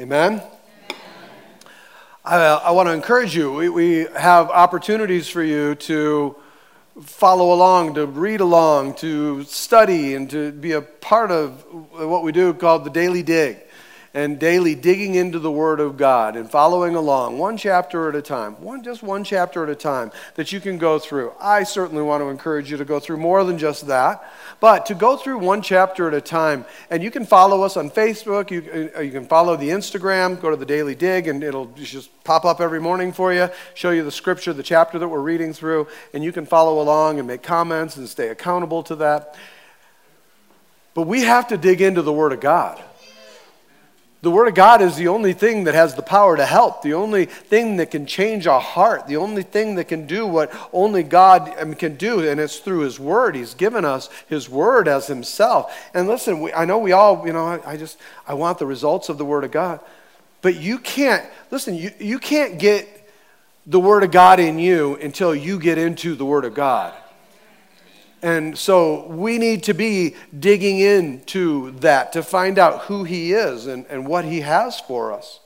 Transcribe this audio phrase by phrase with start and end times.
[0.00, 0.40] Amen?
[2.24, 3.52] I, uh, I want to encourage you.
[3.52, 6.36] We, we have opportunities for you to
[7.02, 12.32] follow along, to read along, to study, and to be a part of what we
[12.32, 13.58] do called the Daily Dig
[14.12, 18.22] and daily digging into the Word of God and following along, one chapter at a
[18.22, 21.32] time, one, just one chapter at a time that you can go through.
[21.40, 24.24] I certainly want to encourage you to go through more than just that,
[24.58, 26.64] but to go through one chapter at a time.
[26.90, 30.50] And you can follow us on Facebook, you, uh, you can follow the Instagram, go
[30.50, 34.02] to the Daily Dig, and it'll just pop up every morning for you, show you
[34.02, 37.44] the scripture, the chapter that we're reading through, and you can follow along and make
[37.44, 39.36] comments and stay accountable to that.
[40.94, 42.82] But we have to dig into the Word of God.
[44.22, 46.92] The Word of God is the only thing that has the power to help, the
[46.92, 51.02] only thing that can change our heart, the only thing that can do what only
[51.02, 53.34] God can do, and it's through His Word.
[53.34, 55.74] He's given us His Word as Himself.
[55.94, 58.66] And listen, we, I know we all, you know, I, I just, I want the
[58.66, 59.80] results of the Word of God.
[60.42, 63.10] But you can't, listen, you, you can't get
[63.66, 66.92] the Word of God in you until you get into the Word of God.
[68.22, 73.66] And so we need to be digging into that to find out who He is
[73.66, 75.40] and, and what He has for us.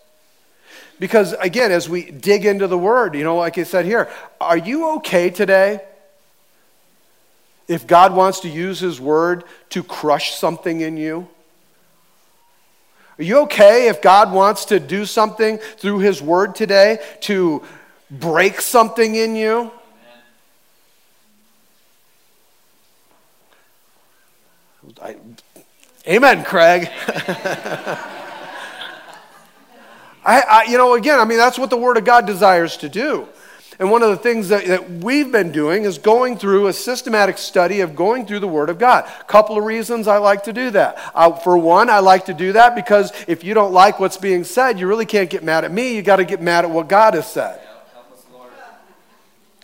[0.99, 4.57] Because again, as we dig into the Word, you know, like I said here, are
[4.57, 5.81] you okay today?
[7.69, 11.29] If God wants to use His Word to crush something in you?
[13.19, 17.63] Are you okay if God wants to do something through His Word today to
[18.11, 19.71] break something in you?
[25.01, 25.17] I,
[26.07, 26.89] amen, Craig.
[30.27, 32.89] I, I, you know, again, I mean, that's what the Word of God desires to
[32.89, 33.29] do.
[33.79, 37.39] And one of the things that, that we've been doing is going through a systematic
[37.39, 39.05] study of going through the Word of God.
[39.21, 40.97] A couple of reasons I like to do that.
[41.15, 44.45] Uh, for one, I like to do that because if you don't like what's being
[44.45, 45.97] said, you really can't get mad at me.
[45.97, 47.61] You got to get mad at what God has said.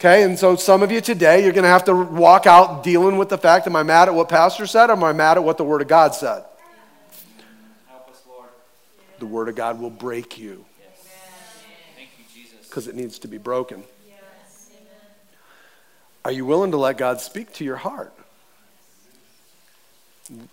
[0.01, 3.19] Okay, and so some of you today, you're going to have to walk out dealing
[3.19, 5.45] with the fact am I mad at what Pastor said or am I mad at
[5.45, 6.43] what the Word of God said?
[7.87, 8.49] Help us, Lord.
[9.19, 10.65] the Word of God will break you.
[12.63, 13.85] Because it needs to be broken.
[14.09, 14.71] Yes.
[16.25, 18.15] Are you willing to let God speak to your heart?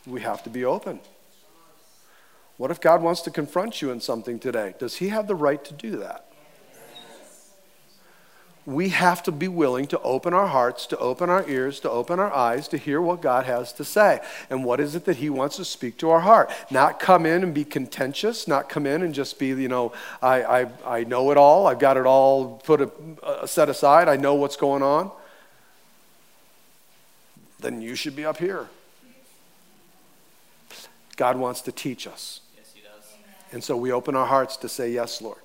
[0.05, 0.99] We have to be open.
[2.57, 4.73] What if God wants to confront you in something today?
[4.77, 6.26] Does He have the right to do that?
[8.67, 12.19] We have to be willing to open our hearts, to open our ears, to open
[12.19, 14.19] our eyes to hear what God has to say.
[14.50, 16.51] And what is it that He wants to speak to our heart?
[16.69, 20.44] Not come in and be contentious, not come in and just be, you know, I,
[20.44, 22.91] I, I know it all, I've got it all put a,
[23.41, 25.11] a set aside, I know what's going on.
[27.61, 28.67] Then you should be up here.
[31.16, 32.41] God wants to teach us.
[32.57, 33.16] Yes, He does.
[33.53, 35.39] And so we open our hearts to say, Yes, Lord.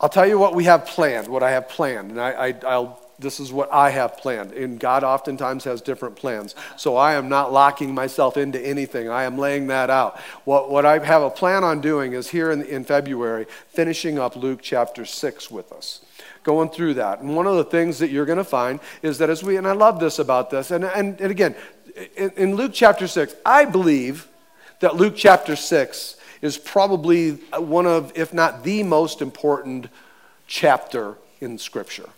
[0.00, 2.10] I'll tell you what we have planned, what I have planned.
[2.10, 4.52] And I, I, will this is what I have planned.
[4.52, 6.54] And God oftentimes has different plans.
[6.76, 9.08] So I am not locking myself into anything.
[9.08, 10.18] I am laying that out.
[10.44, 14.36] What, what I have a plan on doing is here in, in February, finishing up
[14.36, 16.02] Luke chapter 6 with us
[16.42, 17.20] going through that.
[17.20, 19.66] And one of the things that you're going to find is that as we, and
[19.66, 21.56] I love this about this, and, and, and again,
[22.16, 24.28] in, in Luke chapter 6, I believe
[24.78, 29.88] that Luke chapter 6 is probably one of, if not the most important
[30.46, 32.08] chapter in Scripture.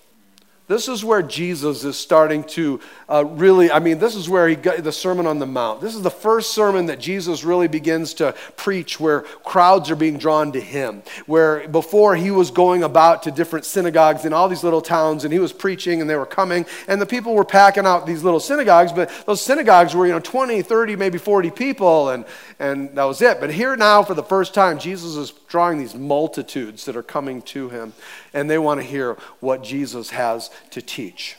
[0.69, 4.55] This is where Jesus is starting to uh, really, I mean, this is where he
[4.55, 5.81] got the Sermon on the Mount.
[5.81, 10.19] This is the first sermon that Jesus really begins to preach where crowds are being
[10.19, 11.03] drawn to him.
[11.25, 15.33] Where before he was going about to different synagogues in all these little towns and
[15.33, 18.41] he was preaching and they were coming and the people were packing out these little
[18.41, 22.27] synagogues, but those synagogues were, you know, 20, 30, maybe 40 people and,
[22.59, 23.41] and that was it.
[23.41, 27.43] But here now, for the first time, Jesus is drawing these multitudes that are coming
[27.43, 27.93] to him
[28.33, 31.37] and they want to hear what Jesus has to teach.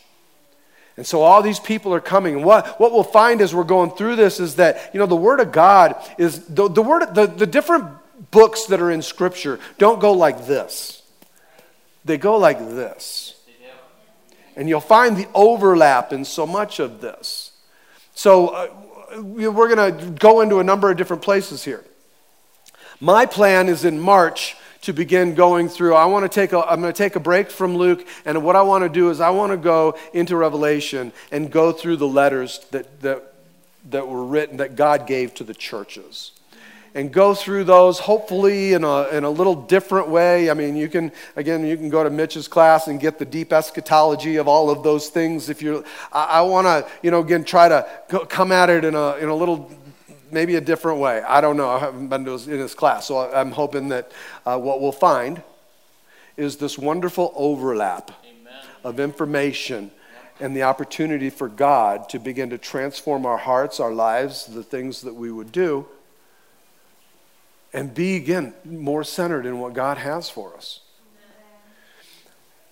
[0.97, 2.35] And so all these people are coming.
[2.35, 5.15] And what, what we'll find as we're going through this is that, you know, the
[5.15, 7.85] Word of God is the, the Word, the, the different
[8.31, 11.01] books that are in Scripture don't go like this.
[12.03, 13.35] They go like this.
[14.57, 17.51] And you'll find the overlap in so much of this.
[18.13, 21.85] So uh, we're going to go into a number of different places here.
[23.01, 25.95] My plan is in March to begin going through.
[25.95, 28.57] I want to take a, I'm going to take a break from Luke, and what
[28.57, 32.07] I want to do is I want to go into Revelation and go through the
[32.07, 33.33] letters that, that,
[33.91, 36.31] that were written, that God gave to the churches.
[36.95, 40.49] And go through those, hopefully in a, in a little different way.
[40.49, 43.53] I mean, you can, again, you can go to Mitch's class and get the deep
[43.53, 45.49] eschatology of all of those things.
[45.49, 47.87] If you're, I, I want to, you know, again, try to
[48.27, 49.69] come at it in a, in a little
[50.31, 51.21] maybe a different way.
[51.21, 51.69] I don't know.
[51.69, 53.07] I haven't been to his, in his class.
[53.07, 54.11] So I'm hoping that
[54.45, 55.41] uh, what we'll find
[56.37, 58.53] is this wonderful overlap Amen.
[58.83, 59.91] of information
[60.39, 65.01] and the opportunity for God to begin to transform our hearts, our lives, the things
[65.01, 65.85] that we would do,
[67.73, 70.79] and be, again, more centered in what God has for us.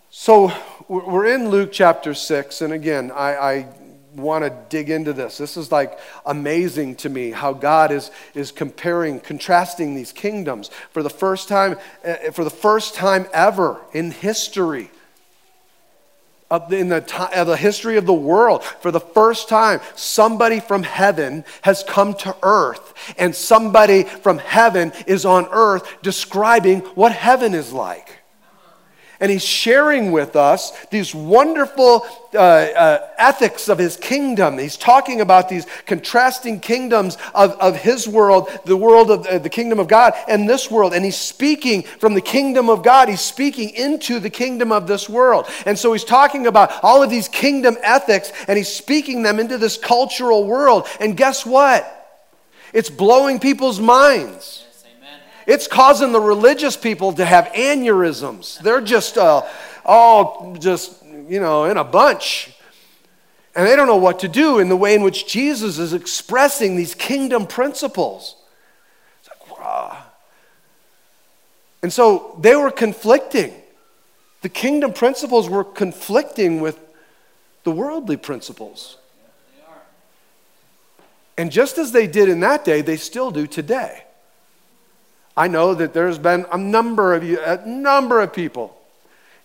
[0.10, 0.52] So
[0.88, 3.68] we're in Luke chapter 6, and again, I, I
[4.18, 5.38] want to dig into this.
[5.38, 11.04] This is like amazing to me how God is, is comparing, contrasting these kingdoms for
[11.04, 14.90] the first time, uh, for the first time ever in history.
[16.72, 21.44] In the, uh, the history of the world, for the first time, somebody from heaven
[21.62, 27.74] has come to earth, and somebody from heaven is on earth describing what heaven is
[27.74, 28.17] like.
[29.20, 34.60] And he's sharing with us these wonderful uh, uh, ethics of his kingdom.
[34.60, 39.50] He's talking about these contrasting kingdoms of, of his world, the world of uh, the
[39.50, 40.94] kingdom of God, and this world.
[40.94, 43.10] And he's speaking from the kingdom of God.
[43.10, 45.48] He's speaking into the kingdom of this world.
[45.66, 49.58] And so he's talking about all of these kingdom ethics, and he's speaking them into
[49.58, 50.86] this cultural world.
[51.00, 51.94] And guess what?
[52.72, 54.67] It's blowing people's minds.
[55.48, 58.60] It's causing the religious people to have aneurysms.
[58.60, 59.44] They're just uh,
[59.86, 62.54] all just, you know, in a bunch.
[63.56, 66.76] And they don't know what to do in the way in which Jesus is expressing
[66.76, 68.36] these kingdom principles.
[69.22, 69.98] It's like, wow.
[71.82, 73.54] And so they were conflicting.
[74.42, 76.78] The kingdom principles were conflicting with
[77.64, 78.98] the worldly principles.
[81.38, 84.04] And just as they did in that day, they still do today.
[85.38, 88.76] I know that there's been a number of you, a number of people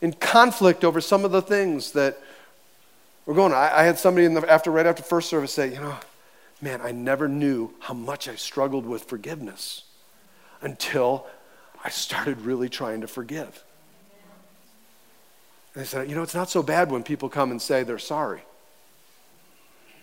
[0.01, 2.19] in conflict over some of the things that
[3.27, 3.53] we're going.
[3.53, 5.97] I, I had somebody in the, after right after first service say, you know,
[6.63, 9.83] man, I never knew how much I struggled with forgiveness
[10.63, 11.27] until
[11.85, 13.63] I started really trying to forgive.
[15.75, 17.99] And they said, you know, it's not so bad when people come and say they're
[17.99, 18.43] sorry.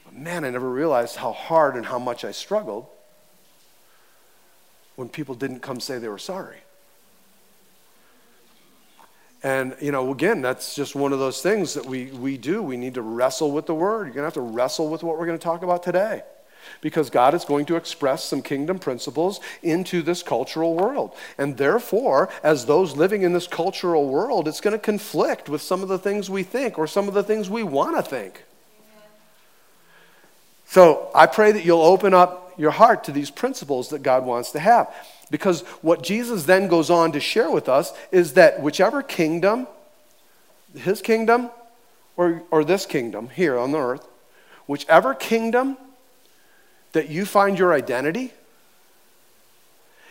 [0.05, 2.85] But man, I never realized how hard and how much I struggled
[4.99, 6.57] when people didn't come say they were sorry.
[9.41, 12.61] And, you know, again, that's just one of those things that we, we do.
[12.61, 14.07] We need to wrestle with the word.
[14.07, 16.23] You're going to have to wrestle with what we're going to talk about today.
[16.81, 21.15] Because God is going to express some kingdom principles into this cultural world.
[21.37, 25.81] And therefore, as those living in this cultural world, it's going to conflict with some
[25.81, 28.43] of the things we think or some of the things we want to think.
[30.69, 34.51] So I pray that you'll open up your heart to these principles that God wants
[34.51, 34.93] to have.
[35.31, 39.67] Because what Jesus then goes on to share with us is that whichever kingdom,
[40.77, 41.49] his kingdom
[42.17, 44.07] or, or this kingdom here on the earth,
[44.67, 45.75] whichever kingdom
[46.91, 48.31] that you find your identity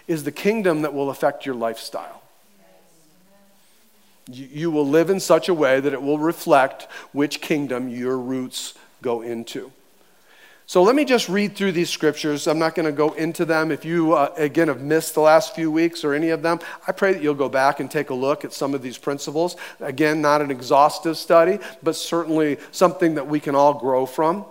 [0.08, 2.20] is the kingdom that will affect your lifestyle.
[4.28, 8.18] You, you will live in such a way that it will reflect which kingdom your
[8.18, 9.70] roots go into.
[10.68, 12.46] So let me just read through these scriptures.
[12.46, 13.72] I'm not going to go into them.
[13.72, 16.92] If you, uh, again, have missed the last few weeks or any of them, I
[16.92, 19.56] pray that you'll go back and take a look at some of these principles.
[19.80, 24.44] Again, not an exhaustive study, but certainly something that we can all grow from.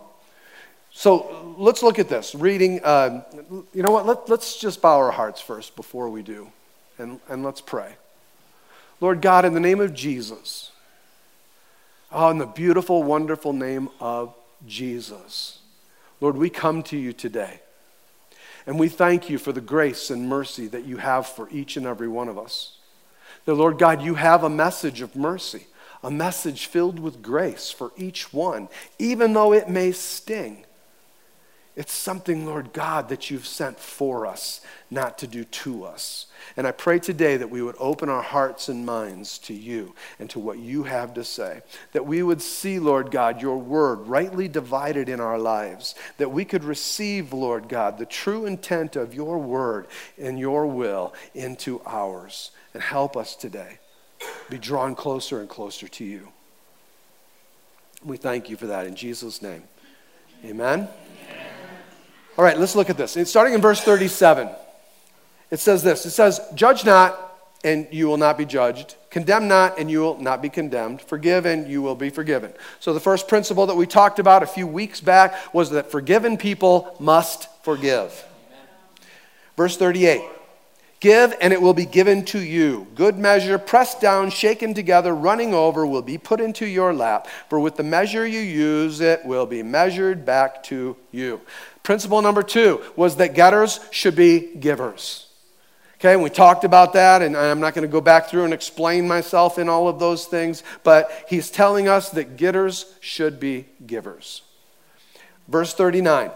[0.91, 2.33] So let's look at this.
[2.33, 3.23] Reading, uh,
[3.71, 4.07] you know what?
[4.07, 6.51] Let, let's just bow our hearts first before we do,
[6.97, 7.93] and, and let's pray.
[9.01, 10.71] Lord God, in the name of Jesus,
[12.11, 14.33] oh, in the beautiful, wonderful name of
[14.65, 15.59] Jesus.
[16.19, 17.61] Lord, we come to you today.
[18.65, 21.85] And we thank you for the grace and mercy that you have for each and
[21.85, 22.77] every one of us.
[23.45, 25.67] That, Lord God, you have a message of mercy,
[26.03, 28.67] a message filled with grace for each one,
[28.99, 30.65] even though it may sting.
[31.77, 36.25] It's something, Lord God, that you've sent for us, not to do to us.
[36.57, 40.27] And I pray today that we would open our hearts and minds to you and
[40.31, 41.61] to what you have to say.
[41.91, 45.93] That we would see, Lord God, your word rightly divided in our lives.
[46.17, 49.85] That we could receive, Lord God, the true intent of your word
[50.17, 52.49] and your will into ours.
[52.73, 53.77] And help us today
[54.49, 56.29] be drawn closer and closer to you.
[58.03, 59.61] We thank you for that in Jesus' name.
[60.43, 60.87] Amen.
[62.37, 63.17] All right, let's look at this.
[63.17, 64.49] It's starting in verse 37.
[65.49, 67.19] It says this It says, Judge not,
[67.63, 68.95] and you will not be judged.
[69.09, 71.01] Condemn not, and you will not be condemned.
[71.01, 72.53] Forgive, and you will be forgiven.
[72.79, 76.37] So, the first principle that we talked about a few weeks back was that forgiven
[76.37, 78.23] people must forgive.
[79.55, 80.21] Verse 38
[80.99, 82.87] Give, and it will be given to you.
[82.95, 87.27] Good measure, pressed down, shaken together, running over, will be put into your lap.
[87.49, 91.41] For with the measure you use, it will be measured back to you.
[91.87, 95.25] Principle number two was that getters should be givers.
[95.95, 98.53] Okay, and we talked about that, and I'm not going to go back through and
[98.53, 103.67] explain myself in all of those things, but he's telling us that getters should be
[103.85, 104.41] givers.
[105.47, 106.31] Verse 39.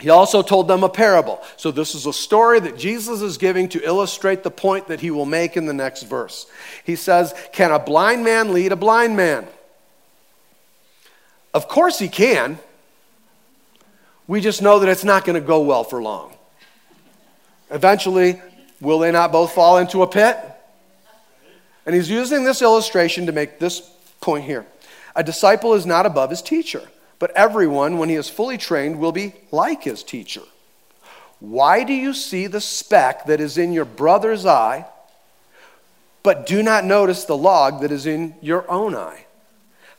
[0.00, 1.40] He also told them a parable.
[1.56, 5.12] So, this is a story that Jesus is giving to illustrate the point that he
[5.12, 6.48] will make in the next verse.
[6.82, 9.46] He says, Can a blind man lead a blind man?
[11.54, 12.58] Of course, he can.
[14.28, 16.32] We just know that it's not going to go well for long.
[17.70, 18.40] Eventually,
[18.80, 20.38] will they not both fall into a pit?
[21.84, 23.80] And he's using this illustration to make this
[24.20, 24.64] point here.
[25.16, 26.86] A disciple is not above his teacher.
[27.18, 30.42] But everyone, when he is fully trained, will be like his teacher.
[31.40, 34.86] Why do you see the speck that is in your brother's eye,
[36.22, 39.24] but do not notice the log that is in your own eye?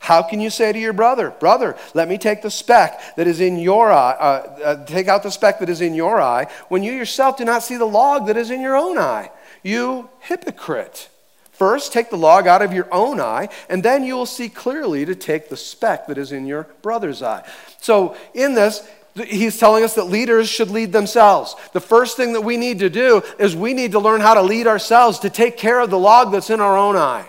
[0.00, 3.38] How can you say to your brother, Brother, let me take the speck that is
[3.38, 6.82] in your eye, uh, uh, take out the speck that is in your eye, when
[6.82, 9.30] you yourself do not see the log that is in your own eye?
[9.62, 11.10] You hypocrite.
[11.52, 15.04] First, take the log out of your own eye, and then you will see clearly
[15.04, 17.46] to take the speck that is in your brother's eye.
[17.82, 21.54] So, in this, he's telling us that leaders should lead themselves.
[21.74, 24.42] The first thing that we need to do is we need to learn how to
[24.42, 27.28] lead ourselves to take care of the log that's in our own eye.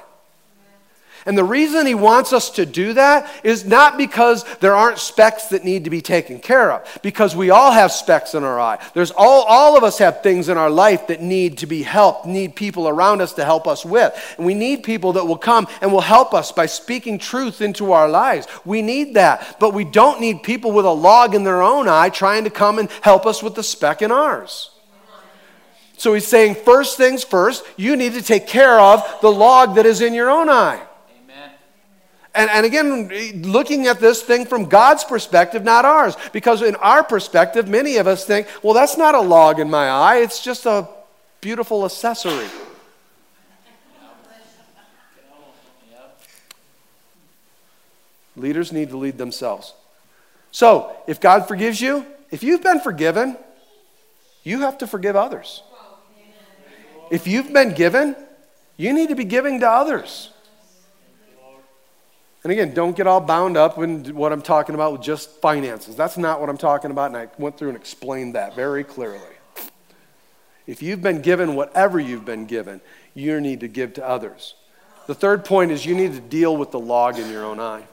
[1.26, 5.48] And the reason he wants us to do that is not because there aren't specks
[5.48, 8.84] that need to be taken care of, because we all have specks in our eye.
[8.94, 12.26] There's all, all of us have things in our life that need to be helped,
[12.26, 14.14] need people around us to help us with.
[14.38, 17.92] And we need people that will come and will help us by speaking truth into
[17.92, 18.48] our lives.
[18.66, 19.58] We need that.
[19.60, 22.80] But we don't need people with a log in their own eye trying to come
[22.80, 24.72] and help us with the speck in ours.
[25.98, 29.86] So he's saying, first things first, you need to take care of the log that
[29.86, 30.82] is in your own eye.
[32.34, 36.16] And, and again, looking at this thing from God's perspective, not ours.
[36.32, 39.90] Because in our perspective, many of us think, well, that's not a log in my
[39.90, 40.88] eye, it's just a
[41.42, 42.48] beautiful accessory.
[48.38, 49.74] Leaders need to lead themselves.
[50.52, 53.38] So, if God forgives you, if you've been forgiven,
[54.44, 55.64] you have to forgive others.
[57.10, 58.16] If you've been given,
[58.78, 60.32] you need to be giving to others.
[62.44, 65.96] And again, don't get all bound up in what I'm talking about with just finances.
[65.96, 69.20] That's not what I'm talking about, and I went through and explained that very clearly.
[70.66, 72.82] If you've been given whatever you've been given,
[73.14, 74.56] you need to give to others.
[75.06, 77.84] The third point is you need to deal with the log in your own eye.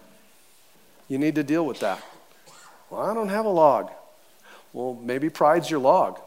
[1.09, 2.03] You need to deal with that.
[2.91, 3.91] Well, I don't have a log.
[4.73, 6.21] Well, maybe pride's your log.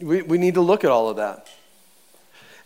[0.00, 1.48] We, we need to look at all of that.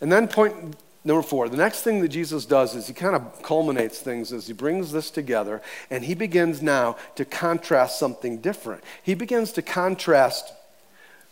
[0.01, 3.43] And then point Number four, the next thing that Jesus does is he kind of
[3.43, 8.83] culminates things as he brings this together and he begins now to contrast something different.
[9.03, 10.53] He begins to contrast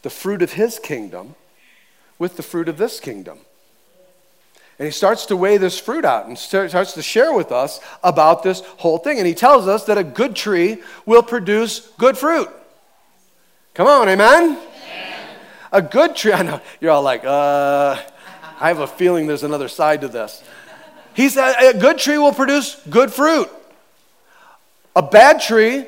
[0.02, 1.37] the fruit of his kingdom
[2.19, 3.38] with the fruit of this kingdom.
[4.79, 8.43] And he starts to weigh this fruit out and starts to share with us about
[8.43, 9.19] this whole thing.
[9.19, 12.49] And he tells us that a good tree will produce good fruit.
[13.75, 14.43] Come on, amen?
[14.43, 14.59] amen.
[15.73, 17.97] A good tree, I know, you're all like, uh,
[18.62, 20.40] I have a feeling there's another side to this.
[21.14, 23.50] He said, a good tree will produce good fruit.
[24.95, 25.85] A bad tree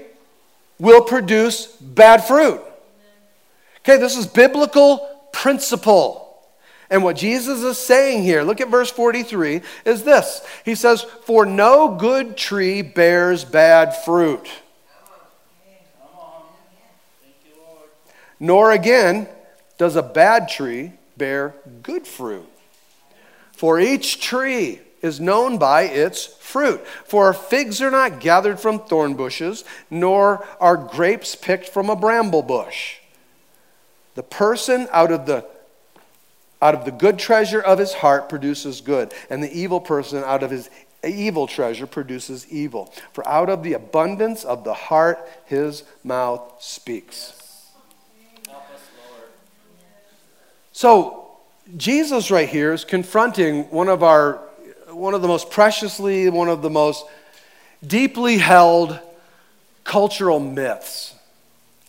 [0.80, 2.60] will produce bad fruit.
[3.78, 6.36] Okay, this is biblical principle.
[6.90, 10.44] And what Jesus is saying here, look at verse 43, is this.
[10.64, 14.50] He says, For no good tree bears bad fruit.
[18.40, 19.28] Nor again
[19.78, 21.54] does a bad tree bear
[21.84, 22.48] good fruit.
[23.54, 26.84] For each tree is known by its fruit.
[27.04, 32.42] For figs are not gathered from thorn bushes, nor are grapes picked from a bramble
[32.42, 32.96] bush.
[34.14, 35.46] The person out of the
[36.62, 40.42] out of the good treasure of his heart produces good, and the evil person out
[40.42, 40.70] of his
[41.04, 42.90] evil treasure produces evil.
[43.12, 47.34] For out of the abundance of the heart his mouth speaks.
[50.72, 51.23] So
[51.76, 54.34] Jesus, right here, is confronting one of our,
[54.88, 57.06] one of the most preciously, one of the most
[57.86, 58.98] deeply held
[59.82, 61.14] cultural myths.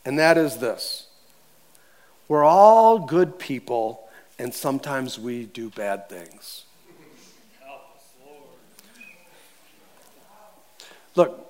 [0.05, 1.07] And that is this
[2.27, 4.07] we're all good people,
[4.39, 6.63] and sometimes we do bad things.
[11.15, 11.44] Look,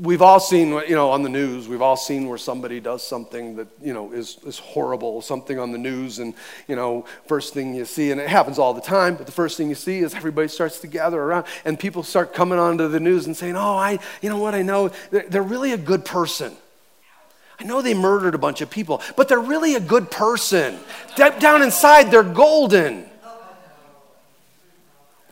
[0.00, 3.56] we've all seen, you know, on the news, we've all seen where somebody does something
[3.56, 6.34] that, you know, is, is horrible, something on the news, and,
[6.68, 9.56] you know, first thing you see, and it happens all the time, but the first
[9.56, 13.00] thing you see is everybody starts to gather around, and people start coming onto the
[13.00, 16.04] news and saying, oh, I, you know what, I know, they're, they're really a good
[16.04, 16.54] person.
[17.58, 20.78] I know they murdered a bunch of people, but they're really a good person.
[21.16, 23.06] Deep down inside, they're golden.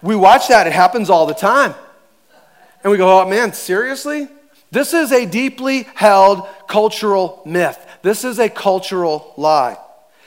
[0.00, 1.74] We watch that, it happens all the time.
[2.82, 4.28] And we go, oh man, seriously?
[4.70, 7.78] This is a deeply held cultural myth.
[8.02, 9.78] This is a cultural lie.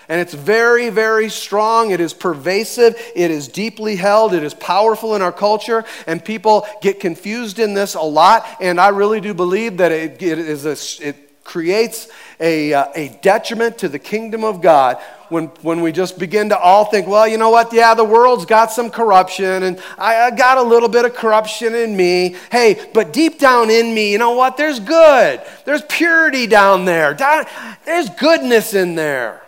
[0.09, 1.91] And it's very, very strong.
[1.91, 2.95] It is pervasive.
[3.15, 4.33] It is deeply held.
[4.33, 5.83] It is powerful in our culture.
[6.05, 8.47] And people get confused in this a lot.
[8.61, 12.07] And I really do believe that it, it, is a, it creates
[12.39, 14.97] a, uh, a detriment to the kingdom of God
[15.29, 17.73] when, when we just begin to all think, well, you know what?
[17.73, 21.75] Yeah, the world's got some corruption, and I, I got a little bit of corruption
[21.75, 22.35] in me.
[22.51, 24.55] Hey, but deep down in me, you know what?
[24.55, 25.41] There's good.
[25.65, 27.13] There's purity down there.
[27.13, 27.45] Down,
[27.85, 29.41] there's goodness in there.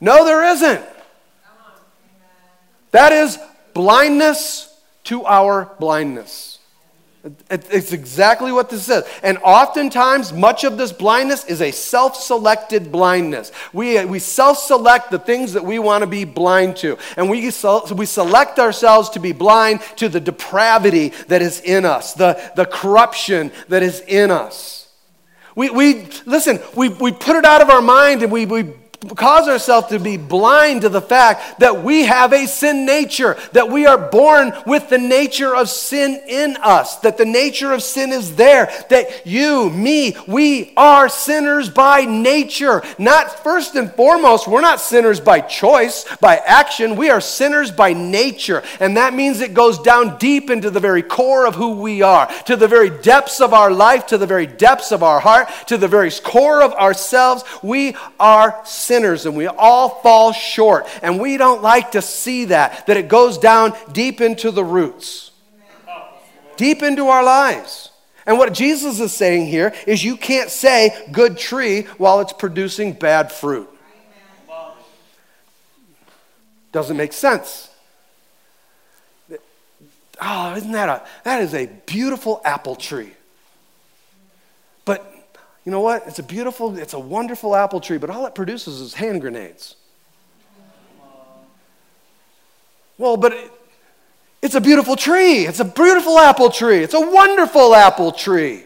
[0.00, 0.84] No, there isn't.
[2.90, 3.38] That is
[3.74, 6.55] blindness to our blindness.
[7.50, 9.04] It's exactly what this says.
[9.22, 13.50] And oftentimes, much of this blindness is a self selected blindness.
[13.72, 16.98] We, we self select the things that we want to be blind to.
[17.16, 22.14] And we, we select ourselves to be blind to the depravity that is in us,
[22.14, 24.88] the, the corruption that is in us.
[25.56, 28.72] We, we listen, we, we put it out of our mind and we, we
[29.14, 33.68] cause ourselves to be blind to the fact that we have a sin nature, that
[33.68, 38.12] we are born with the nature of sin in us, that the nature of sin
[38.12, 42.82] is there, that you, me, we are sinners by nature.
[42.98, 47.92] Not first and foremost, we're not sinners by choice, by action, we are sinners by
[47.92, 48.62] nature.
[48.80, 52.26] And that means it goes down deep into the very core of who we are,
[52.44, 55.76] to the very depths of our life, to the very depths of our heart, to
[55.76, 57.44] the very core of ourselves.
[57.62, 60.86] We are sinners sinners and we all fall short.
[61.02, 65.32] And we don't like to see that, that it goes down deep into the roots,
[66.56, 67.90] deep into our lives.
[68.26, 72.92] And what Jesus is saying here is you can't say good tree while it's producing
[72.92, 73.68] bad fruit.
[76.72, 77.70] Doesn't make sense.
[80.20, 83.12] Oh, isn't that a that is a beautiful apple tree.
[85.66, 86.04] You know what?
[86.06, 89.74] It's a beautiful, it's a wonderful apple tree, but all it produces is hand grenades.
[92.98, 93.50] Well, but it,
[94.40, 95.44] it's a beautiful tree.
[95.44, 96.78] It's a beautiful apple tree.
[96.78, 98.62] It's a wonderful apple tree.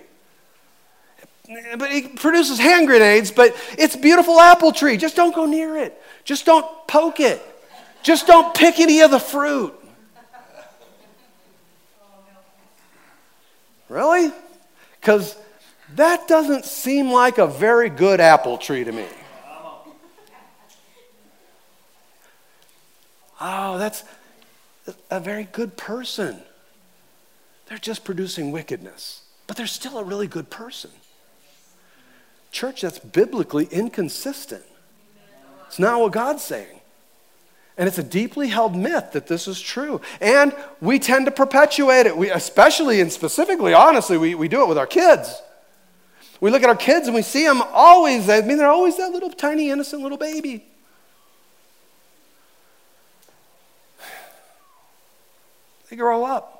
[1.79, 4.99] But it produces hand grenades, but it's a beautiful apple tree.
[4.99, 6.01] Just don't go near it.
[6.25, 7.43] Just don't poke it.
[8.03, 9.75] Just don't pick any of the fruit.
[13.89, 14.33] Really?
[15.01, 15.35] Because
[15.96, 19.07] that doesn't seem like a very good apple tree to me.
[23.40, 24.05] Oh, that's
[25.11, 26.38] a very good person.
[27.66, 30.90] They're just producing wickedness, but they're still a really good person.
[32.53, 34.64] Church, that's biblically inconsistent.
[35.68, 36.81] It's not what God's saying.
[37.79, 40.00] And it's a deeply held myth that this is true.
[40.20, 42.16] And we tend to perpetuate it.
[42.16, 45.40] We, especially and specifically, honestly, we, we do it with our kids.
[46.40, 49.12] We look at our kids and we see them always, I mean, they're always that
[49.12, 50.64] little tiny, innocent little baby.
[55.90, 56.57] They grow up.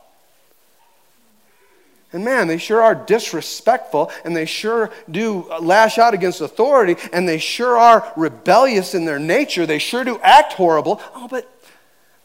[2.13, 7.29] And man, they sure are disrespectful and they sure do lash out against authority and
[7.29, 9.65] they sure are rebellious in their nature.
[9.65, 11.01] They sure do act horrible.
[11.15, 11.49] Oh, but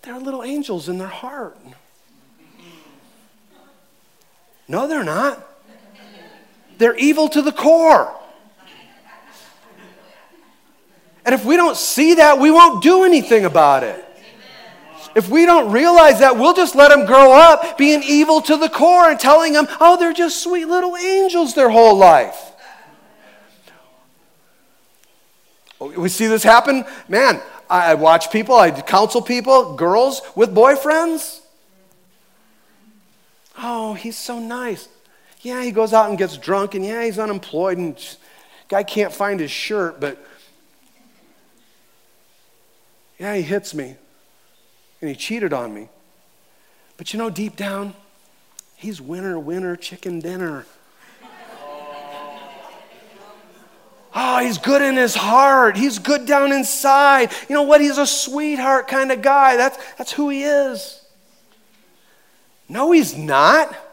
[0.02, 1.58] they're little angels in their heart.
[4.68, 5.55] No, they're not.
[6.78, 8.14] They're evil to the core.
[11.26, 14.04] And if we don't see that, we won't do anything about it.
[15.16, 18.70] If we don't realize that, we'll just let them grow up being evil to the
[18.70, 22.52] core and telling them, oh, they're just sweet little angels their whole life.
[25.80, 26.86] Oh, we see this happen.
[27.08, 31.40] Man, I watch people, I counsel people, girls with boyfriends.
[33.58, 34.90] Oh, he's so nice.
[35.46, 38.18] Yeah, he goes out and gets drunk, and yeah, he's unemployed, and
[38.68, 40.18] guy can't find his shirt, but
[43.20, 43.96] yeah, he hits me,
[45.02, 45.88] and he cheated on me.
[46.98, 47.94] But you know, deep down,
[48.76, 50.66] he's winner, winner, chicken dinner.
[54.16, 55.78] Oh, he's good in his heart.
[55.78, 57.32] He's good down inside.
[57.48, 57.82] You know what?
[57.82, 59.58] He's a sweetheart kind of guy.
[59.58, 61.06] That's, that's who he is.
[62.68, 63.85] No, he's not.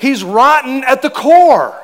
[0.00, 1.80] He's rotten at the core.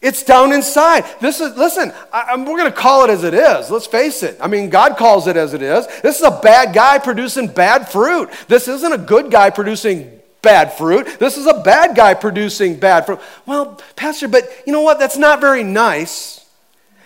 [0.00, 1.04] It's down inside.
[1.20, 3.70] This is, listen, I, we're going to call it as it is.
[3.70, 4.36] Let's face it.
[4.38, 5.86] I mean, God calls it as it is.
[6.02, 8.30] This is a bad guy producing bad fruit.
[8.46, 11.18] This isn't a good guy producing bad fruit.
[11.18, 13.18] This is a bad guy producing bad fruit.
[13.46, 14.98] Well, Pastor, but you know what?
[14.98, 16.46] That's not very nice.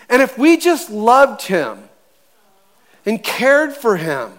[0.09, 1.89] And if we just loved him
[3.07, 4.33] and cared for him,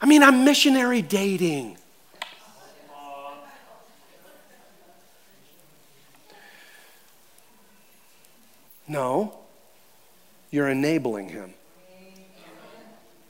[0.00, 1.76] I mean, I'm missionary dating.
[8.86, 9.38] No,
[10.50, 11.54] you're enabling him.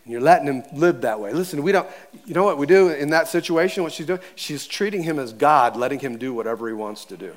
[0.06, 1.32] You're letting him live that way.
[1.32, 1.88] Listen, we don't,
[2.26, 3.82] you know what we do in that situation?
[3.82, 4.20] What she's doing?
[4.34, 7.34] She's treating him as God, letting him do whatever he wants to do.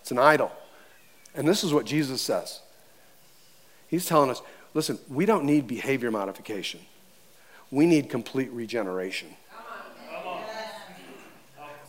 [0.00, 0.52] It's an idol.
[1.34, 2.60] And this is what Jesus says.
[3.88, 4.40] He's telling us
[4.72, 6.80] listen, we don't need behavior modification,
[7.70, 9.28] we need complete regeneration.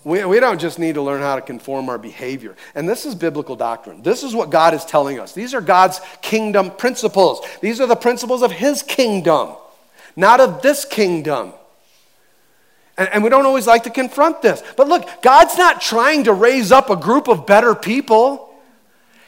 [0.06, 2.56] We, we don't just need to learn how to conform our behavior.
[2.76, 4.04] And this is biblical doctrine.
[4.04, 5.34] This is what God is telling us.
[5.34, 7.46] These are God's kingdom principles.
[7.60, 9.56] These are the principles of His kingdom,
[10.16, 11.54] not of this kingdom.
[13.00, 14.62] And, and we don't always like to confront this.
[14.78, 18.54] But look, God's not trying to raise up a group of better people,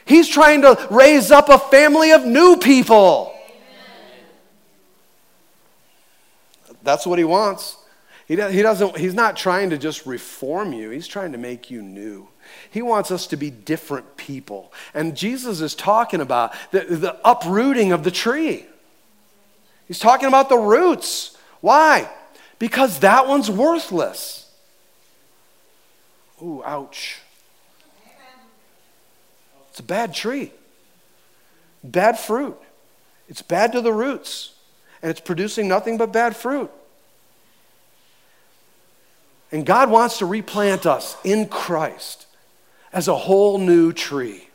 [0.04, 3.34] He's trying to raise up a family of new people.
[6.84, 7.76] That's what He wants.
[8.28, 11.82] He, he doesn't, he's not trying to just reform you, he's trying to make you
[11.82, 12.28] new.
[12.70, 14.72] He wants us to be different people.
[14.94, 18.66] And Jesus is talking about the, the uprooting of the tree.
[19.86, 21.36] He's talking about the roots.
[21.60, 22.08] Why?
[22.58, 24.50] Because that one's worthless.
[26.42, 27.20] Ooh, ouch.
[29.70, 30.52] It's a bad tree,
[31.84, 32.56] bad fruit.
[33.28, 34.54] It's bad to the roots,
[35.02, 36.70] and it's producing nothing but bad fruit.
[39.50, 42.26] And God wants to replant us in Christ
[42.92, 44.47] as a whole new tree.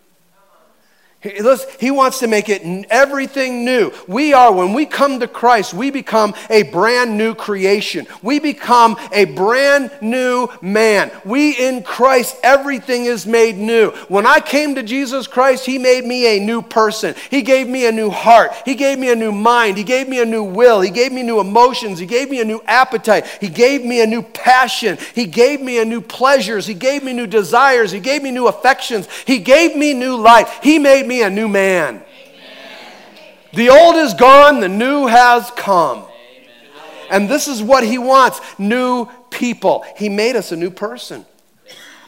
[1.24, 3.94] He wants to make it everything new.
[4.08, 8.08] We are, when we come to Christ, we become a brand new creation.
[8.22, 11.12] We become a brand new man.
[11.24, 13.92] We in Christ, everything is made new.
[14.10, 17.16] When I came to Jesus Christ, He made me a new person.
[17.30, 18.52] He gave me a new heart.
[18.66, 19.78] He gave me a new mind.
[19.78, 20.82] He gave me a new will.
[20.82, 22.00] He gave me new emotions.
[22.00, 23.26] He gave me a new appetite.
[23.40, 24.98] He gave me a new passion.
[25.16, 26.68] He gave me a new pleasures.
[26.68, 27.92] He gave me new desires.
[27.92, 29.08] He gave me new affections.
[29.26, 30.60] He gave me new life.
[30.62, 31.96] He made me me a new man.
[31.96, 32.04] Amen.
[33.54, 36.00] The old is gone, the new has come.
[36.00, 36.10] Amen.
[37.10, 39.86] And this is what he wants new people.
[39.96, 41.26] He made us a new person.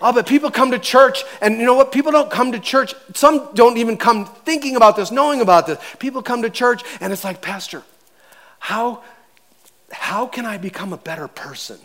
[0.01, 1.91] Oh, but people come to church, and you know what?
[1.91, 2.93] People don't come to church.
[3.13, 5.77] Some don't even come thinking about this, knowing about this.
[5.99, 7.83] People come to church, and it's like, Pastor,
[8.59, 9.03] how,
[9.91, 11.79] how can I become a better person?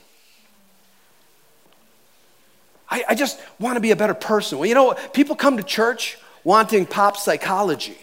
[2.90, 4.59] I, I just want to be a better person.
[4.59, 5.14] Well, you know what?
[5.14, 7.98] People come to church wanting pop psychology,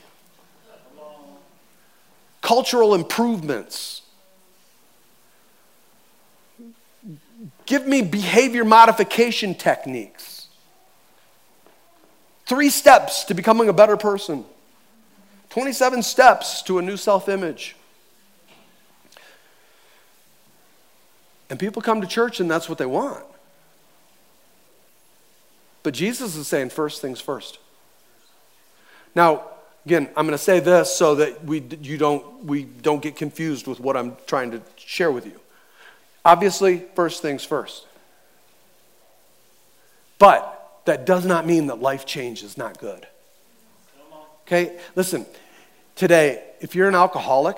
[2.41, 4.01] cultural improvements.
[7.65, 10.47] Give me behavior modification techniques.
[12.45, 14.45] Three steps to becoming a better person.
[15.49, 17.75] 27 steps to a new self image.
[21.49, 23.23] And people come to church and that's what they want.
[25.83, 27.59] But Jesus is saying first things first.
[29.17, 29.45] Now,
[29.83, 33.65] again, I'm going to say this so that we, you don't, we don't get confused
[33.65, 35.39] with what I'm trying to share with you.
[36.23, 37.87] Obviously, first things first.
[40.19, 43.07] But that does not mean that life change is not good.
[44.45, 44.77] Okay?
[44.95, 45.25] Listen,
[45.95, 47.57] today, if you're an alcoholic,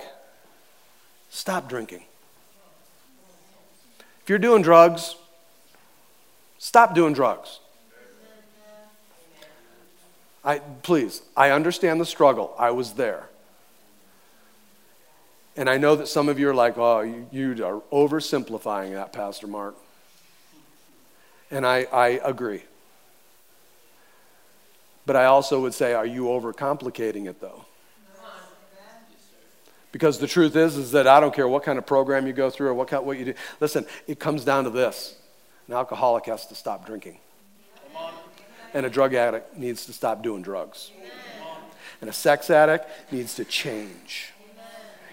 [1.30, 2.04] stop drinking.
[4.24, 5.18] If you're doing drugs,
[6.58, 7.60] stop doing drugs.
[10.44, 12.54] I, please, I understand the struggle.
[12.58, 13.30] I was there.
[15.58, 19.12] And I know that some of you are like, oh, you, you are oversimplifying that,
[19.12, 19.76] Pastor Mark.
[21.52, 22.64] And I, I agree.
[25.06, 27.66] But I also would say, are you overcomplicating it, though?
[29.92, 32.52] Because the truth is, is that I don't care what kind of program you go
[32.52, 33.34] through or what, kind, what you do.
[33.60, 35.16] Listen, it comes down to this.
[35.68, 37.18] An alcoholic has to stop drinking
[38.74, 40.92] and a drug addict needs to stop doing drugs.
[42.02, 44.32] And a sex addict needs to change.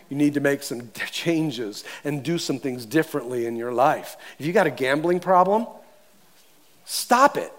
[0.09, 4.17] You need to make some changes and do some things differently in your life.
[4.39, 5.67] If you got a gambling problem,
[6.85, 7.53] stop it.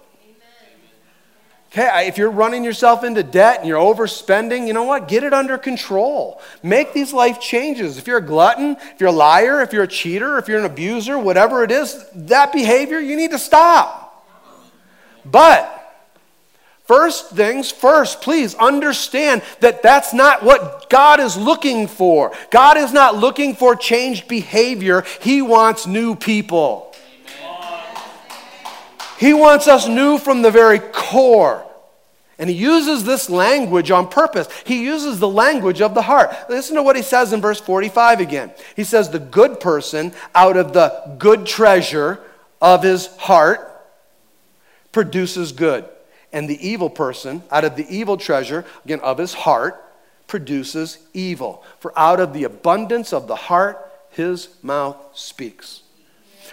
[1.69, 5.09] Okay, if you're running yourself into debt and you're overspending, you know what?
[5.09, 6.41] Get it under control.
[6.63, 7.97] Make these life changes.
[7.97, 10.65] If you're a glutton, if you're a liar, if you're a cheater, if you're an
[10.65, 14.25] abuser, whatever it is, that behavior you need to stop.
[15.25, 15.76] But
[16.87, 22.31] First things first, please understand that that's not what God is looking for.
[22.49, 26.95] God is not looking for changed behavior, He wants new people.
[29.19, 31.63] He wants us new from the very core.
[32.39, 34.47] And he uses this language on purpose.
[34.63, 36.31] He uses the language of the heart.
[36.49, 38.51] Listen to what he says in verse 45 again.
[38.75, 42.19] He says, The good person out of the good treasure
[42.61, 43.63] of his heart
[44.91, 45.89] produces good.
[46.31, 49.83] And the evil person out of the evil treasure, again, of his heart,
[50.27, 51.63] produces evil.
[51.79, 55.83] For out of the abundance of the heart, his mouth speaks.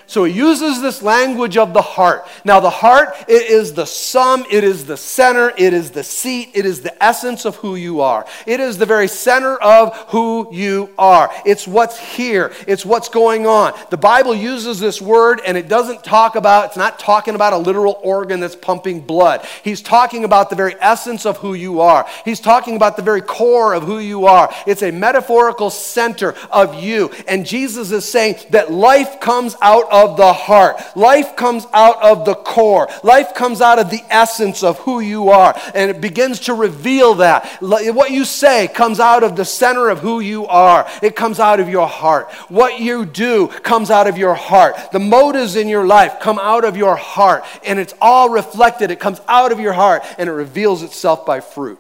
[0.07, 2.27] So he uses this language of the heart.
[2.45, 6.51] Now, the heart it is the sum, it is the center, it is the seat,
[6.55, 8.27] it is the essence of who you are.
[8.47, 11.31] It is the very center of who you are.
[11.47, 13.73] It's what's here, it's what's going on.
[13.91, 17.59] The Bible uses this word and it doesn't talk about, it's not talking about a
[17.59, 19.47] literal organ that's pumping blood.
[19.63, 22.07] He's talking about the very essence of who you are.
[22.25, 24.53] He's talking about the very core of who you are.
[24.67, 27.11] It's a metaphorical center of you.
[27.27, 30.77] And Jesus is saying that life comes out of the heart.
[30.97, 32.89] Life comes out of the core.
[33.03, 35.59] Life comes out of the essence of who you are.
[35.75, 37.47] And it begins to reveal that.
[37.61, 41.61] What you say comes out of the center of who you are, it comes out
[41.61, 42.31] of your heart.
[42.49, 44.77] What you do comes out of your heart.
[44.93, 47.45] The motives in your life come out of your heart.
[47.65, 48.91] And it's all reflected.
[48.91, 51.79] It comes out of your heart and it reveals itself by fruit.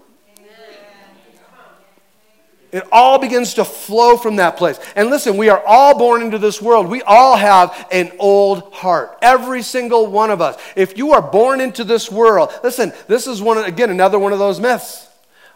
[2.74, 4.80] It all begins to flow from that place.
[4.96, 6.88] And listen, we are all born into this world.
[6.88, 9.16] We all have an old heart.
[9.22, 10.60] Every single one of us.
[10.74, 14.40] If you are born into this world, listen, this is one, again, another one of
[14.40, 15.06] those myths.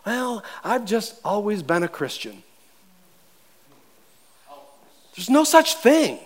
[0.07, 2.45] Well, I've just always been a Christian.
[5.17, 6.21] There's no such thing.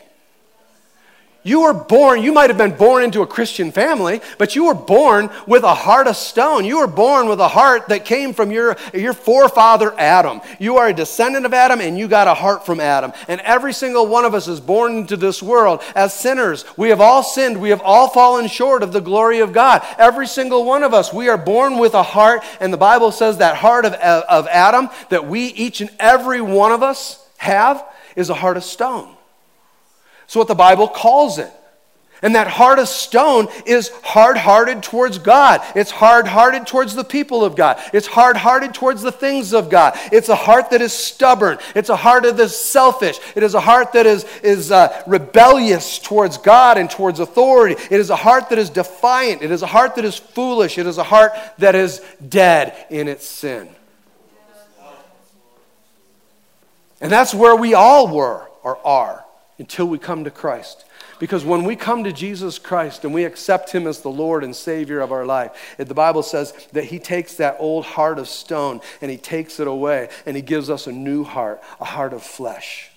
[1.45, 4.75] You were born, you might have been born into a Christian family, but you were
[4.75, 6.65] born with a heart of stone.
[6.65, 10.41] You were born with a heart that came from your, your forefather Adam.
[10.61, 13.13] You are a descendant of Adam and you got a heart from Adam.
[13.27, 16.65] And every single one of us is born into this world as sinners.
[16.77, 17.61] We have all sinned.
[17.61, 19.85] We have all fallen short of the glory of God.
[19.99, 22.45] Every single one of us, we are born with a heart.
[22.61, 26.71] And the Bible says that heart of, of Adam that we, each and every one
[26.71, 29.17] of us, have is a heart of stone.
[30.33, 31.53] It's what the Bible calls it.
[32.23, 35.61] And that heart of stone is hard hearted towards God.
[35.75, 37.79] It's hard hearted towards the people of God.
[37.93, 39.93] It's hard hearted towards the things of God.
[40.11, 41.59] It's a heart that is stubborn.
[41.75, 43.21] It's a heart that is selfish.
[43.37, 47.75] It is a heart that is, is uh, rebellious towards God and towards authority.
[47.91, 49.43] It is a heart that is defiant.
[49.43, 50.79] It is a heart that is foolish.
[50.79, 53.69] It is a heart that is dead in its sin.
[57.03, 59.22] And that's where we all were or are
[59.63, 60.85] until we come to Christ.
[61.21, 64.57] Because when we come to Jesus Christ and we accept Him as the Lord and
[64.57, 68.81] Savior of our life, the Bible says that He takes that old heart of stone
[69.01, 72.25] and He takes it away and He gives us a new heart, a heart of
[72.25, 72.91] flesh.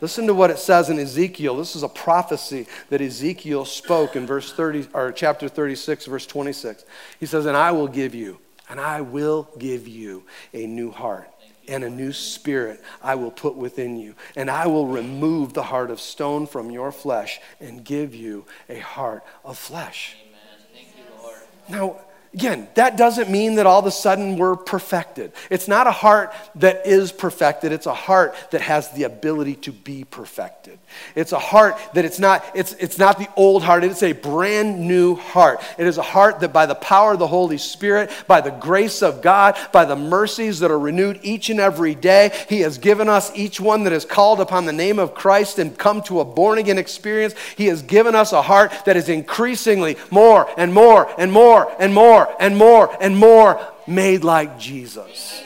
[0.00, 1.56] Listen to what it says in Ezekiel.
[1.56, 6.84] This is a prophecy that Ezekiel spoke in verse 30 or chapter 36 verse 26.
[7.18, 8.38] He says, "And I will give you,
[8.70, 10.22] and I will give you
[10.54, 11.31] a new heart
[11.68, 14.14] and a new spirit I will put within you.
[14.36, 18.78] And I will remove the heart of stone from your flesh and give you a
[18.78, 20.16] heart of flesh.
[20.22, 20.40] Amen.
[20.72, 21.38] Thank You, Lord.
[21.68, 22.00] now,
[22.34, 25.32] Again, that doesn't mean that all of a sudden we're perfected.
[25.50, 29.72] It's not a heart that is perfected, it's a heart that has the ability to
[29.72, 30.78] be perfected.
[31.14, 34.80] It's a heart that it's not, it's, it's not the old heart, it's a brand
[34.80, 35.62] new heart.
[35.76, 39.02] It is a heart that by the power of the Holy Spirit, by the grace
[39.02, 43.10] of God, by the mercies that are renewed each and every day, He has given
[43.10, 46.24] us each one that is called upon the name of Christ and come to a
[46.24, 47.34] born again experience.
[47.56, 51.92] He has given us a heart that is increasingly more and more and more and
[51.92, 55.42] more more and more and more made like Jesus.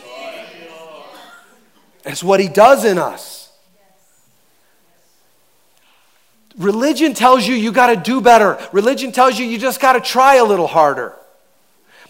[2.05, 3.53] It's what he does in us.
[6.57, 8.59] Religion tells you you got to do better.
[8.73, 11.15] Religion tells you you just got to try a little harder.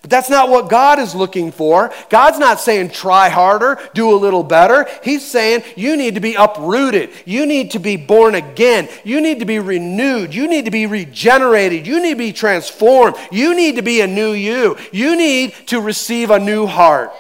[0.07, 1.93] But that's not what God is looking for.
[2.11, 4.87] God's not saying try harder, do a little better.
[5.03, 7.11] He's saying you need to be uprooted.
[7.25, 8.89] You need to be born again.
[9.03, 10.33] You need to be renewed.
[10.33, 11.89] You need to be regenerated.
[11.89, 13.17] You need to be transformed.
[13.33, 14.77] You need to be a new you.
[14.93, 17.11] You need to receive a new heart.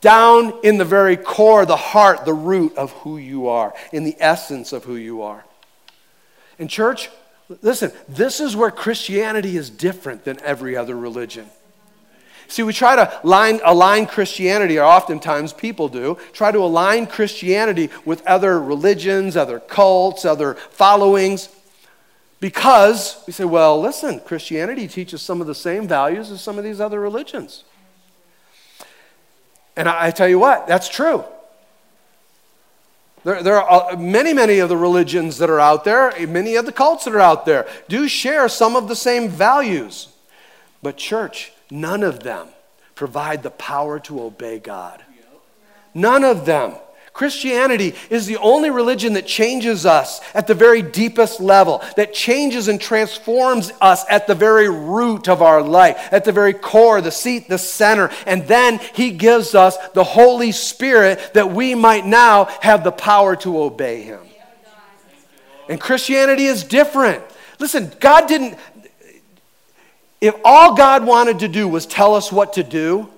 [0.00, 4.16] Down in the very core, the heart, the root of who you are, in the
[4.18, 5.44] essence of who you are.
[6.58, 7.10] In church,
[7.62, 11.46] Listen, this is where Christianity is different than every other religion.
[12.46, 17.90] See, we try to line, align Christianity, or oftentimes people do, try to align Christianity
[18.04, 21.48] with other religions, other cults, other followings,
[22.40, 26.64] because we say, well, listen, Christianity teaches some of the same values as some of
[26.64, 27.64] these other religions.
[29.76, 31.24] And I, I tell you what, that's true.
[33.22, 36.64] There, there are uh, many, many of the religions that are out there, many of
[36.66, 40.08] the cults that are out there, do share some of the same values.
[40.82, 42.48] But, church, none of them
[42.94, 45.04] provide the power to obey God.
[45.94, 46.74] None of them.
[47.20, 52.66] Christianity is the only religion that changes us at the very deepest level, that changes
[52.66, 57.10] and transforms us at the very root of our life, at the very core, the
[57.10, 58.10] seat, the center.
[58.24, 63.36] And then He gives us the Holy Spirit that we might now have the power
[63.36, 64.20] to obey Him.
[65.68, 67.22] And Christianity is different.
[67.58, 68.56] Listen, God didn't,
[70.22, 73.10] if all God wanted to do was tell us what to do,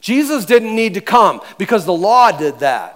[0.00, 2.94] Jesus didn't need to come because the law did that.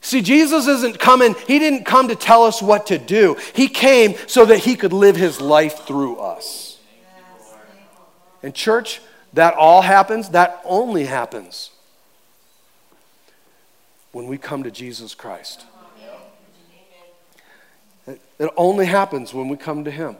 [0.00, 3.36] See, Jesus isn't coming, he didn't come to tell us what to do.
[3.54, 6.80] He came so that he could live his life through us.
[8.42, 9.00] And, church,
[9.32, 11.70] that all happens, that only happens
[14.10, 15.64] when we come to Jesus Christ.
[18.06, 20.16] It only happens when we come to him.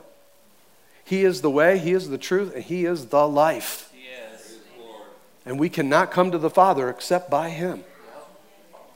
[1.03, 3.92] He is the way, he is the truth, and he is the life.
[5.45, 7.83] And we cannot come to the Father except by Him.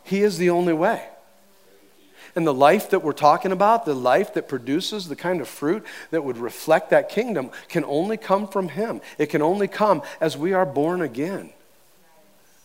[0.03, 1.03] He is the only way.
[2.35, 5.83] And the life that we're talking about, the life that produces the kind of fruit
[6.11, 9.01] that would reflect that kingdom, can only come from Him.
[9.17, 11.51] It can only come as we are born again.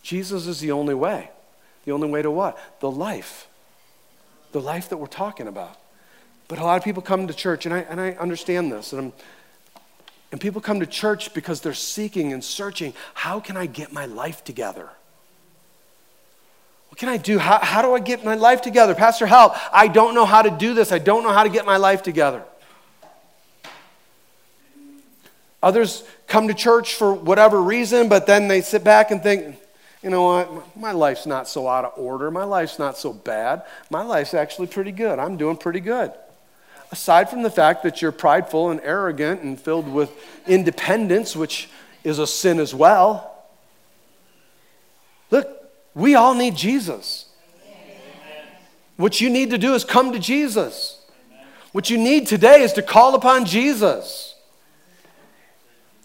[0.03, 1.31] Jesus is the only way.
[1.85, 2.59] The only way to what?
[2.81, 3.49] The life.
[4.53, 5.77] The life that we're talking about.
[6.49, 9.01] But a lot of people come to church, and I, and I understand this, and
[9.01, 9.13] I'm
[10.33, 14.07] and people come to church because they're seeking and searching how can I get my
[14.07, 14.89] life together?
[16.89, 17.39] What can I do?
[17.39, 18.95] How, how do I get my life together?
[18.95, 19.55] Pastor, help.
[19.73, 20.91] I don't know how to do this.
[20.91, 22.43] I don't know how to get my life together.
[25.63, 29.57] Others come to church for whatever reason, but then they sit back and think,
[30.03, 30.77] you know what?
[30.77, 32.31] My life's not so out of order.
[32.31, 33.63] My life's not so bad.
[33.91, 35.19] My life's actually pretty good.
[35.19, 36.13] I'm doing pretty good
[36.93, 40.13] aside from the fact that you're prideful and arrogant and filled with
[40.47, 41.69] independence, which
[42.05, 43.45] is a sin as well,
[45.31, 45.49] look,
[45.95, 47.27] we all need Jesus.
[48.97, 51.01] What you need to do is come to Jesus.
[51.73, 54.35] What you need today is to call upon Jesus.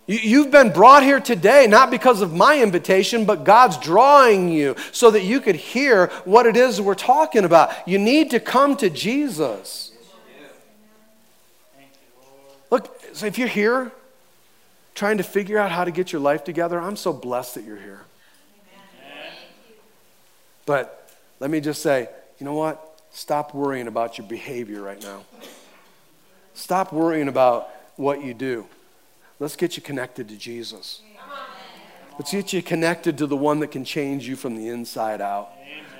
[0.07, 5.11] You've been brought here today not because of my invitation, but God's drawing you so
[5.11, 7.73] that you could hear what it is we're talking about.
[7.85, 9.91] You need to come to Jesus.
[12.69, 13.91] Look, so if you're here
[14.95, 17.77] trying to figure out how to get your life together, I'm so blessed that you're
[17.77, 18.01] here.
[20.65, 23.01] But let me just say, you know what?
[23.11, 25.23] Stop worrying about your behavior right now.
[26.53, 28.67] Stop worrying about what you do.
[29.39, 31.01] Let's get you connected to Jesus.
[32.19, 35.49] Let's get you connected to the one that can change you from the inside out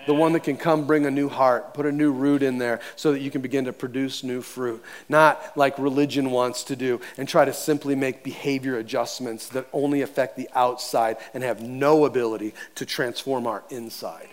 [0.08, 2.80] the one that can come bring a new heart, put a new root in there
[2.96, 4.82] so that you can begin to produce new fruit.
[5.08, 10.02] Not like religion wants to do and try to simply make behavior adjustments that only
[10.02, 14.30] affect the outside and have no ability to transform our inside.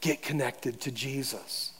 [0.00, 1.72] Get connected to Jesus.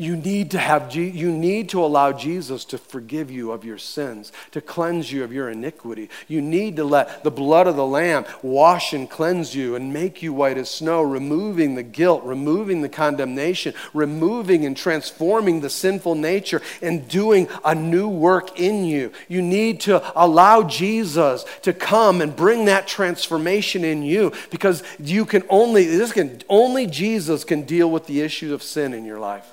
[0.00, 4.32] You need to have you need to allow Jesus to forgive you of your sins,
[4.52, 6.08] to cleanse you of your iniquity.
[6.26, 10.22] You need to let the blood of the lamb wash and cleanse you and make
[10.22, 16.14] you white as snow, removing the guilt, removing the condemnation, removing and transforming the sinful
[16.14, 19.12] nature and doing a new work in you.
[19.28, 25.26] You need to allow Jesus to come and bring that transformation in you because you
[25.26, 29.20] can only this can only Jesus can deal with the issue of sin in your
[29.20, 29.46] life.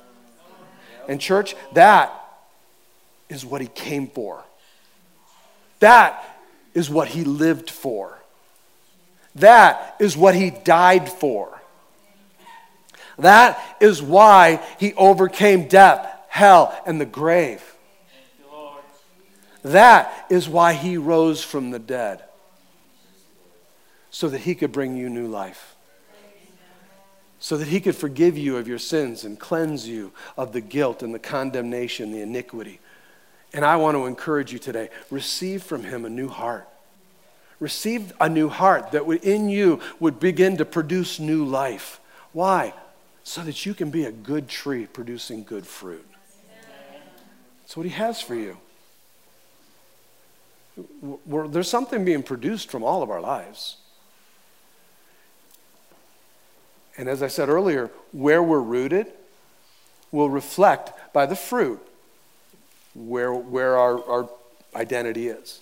[1.07, 2.13] And, church, that
[3.29, 4.43] is what he came for.
[5.79, 6.23] That
[6.73, 8.17] is what he lived for.
[9.35, 11.61] That is what he died for.
[13.19, 17.63] That is why he overcame death, hell, and the grave.
[19.63, 22.23] That is why he rose from the dead,
[24.11, 25.76] so that he could bring you new life
[27.39, 31.03] so that he could forgive you of your sins and cleanse you of the guilt
[31.03, 32.79] and the condemnation, the iniquity.
[33.53, 36.67] And I want to encourage you today receive from him a new heart.
[37.59, 41.99] Receive a new heart that in you would begin to produce new life.
[42.33, 42.73] Why?
[43.27, 46.07] so that you can be a good tree producing good fruit.
[47.59, 48.57] That's what He has for you.
[51.25, 53.75] We're, there's something being produced from all of our lives.
[56.97, 59.07] And as I said earlier, where we're rooted
[60.11, 61.85] will reflect by the fruit
[62.93, 64.29] where, where our, our
[64.75, 65.61] identity is.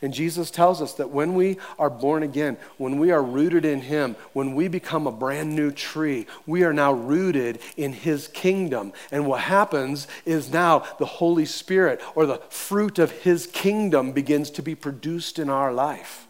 [0.00, 3.80] And Jesus tells us that when we are born again, when we are rooted in
[3.80, 8.92] Him, when we become a brand new tree, we are now rooted in His kingdom.
[9.10, 14.50] And what happens is now the Holy Spirit or the fruit of His kingdom begins
[14.50, 16.27] to be produced in our life.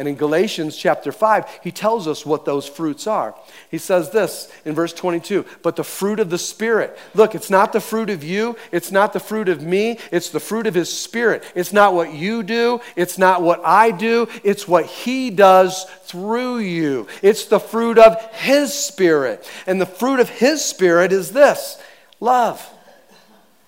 [0.00, 3.34] And in Galatians chapter 5, he tells us what those fruits are.
[3.70, 6.98] He says this in verse 22 But the fruit of the Spirit.
[7.12, 10.40] Look, it's not the fruit of you, it's not the fruit of me, it's the
[10.40, 11.44] fruit of His Spirit.
[11.54, 16.60] It's not what you do, it's not what I do, it's what He does through
[16.60, 17.06] you.
[17.20, 19.46] It's the fruit of His Spirit.
[19.66, 21.78] And the fruit of His Spirit is this
[22.20, 22.66] love,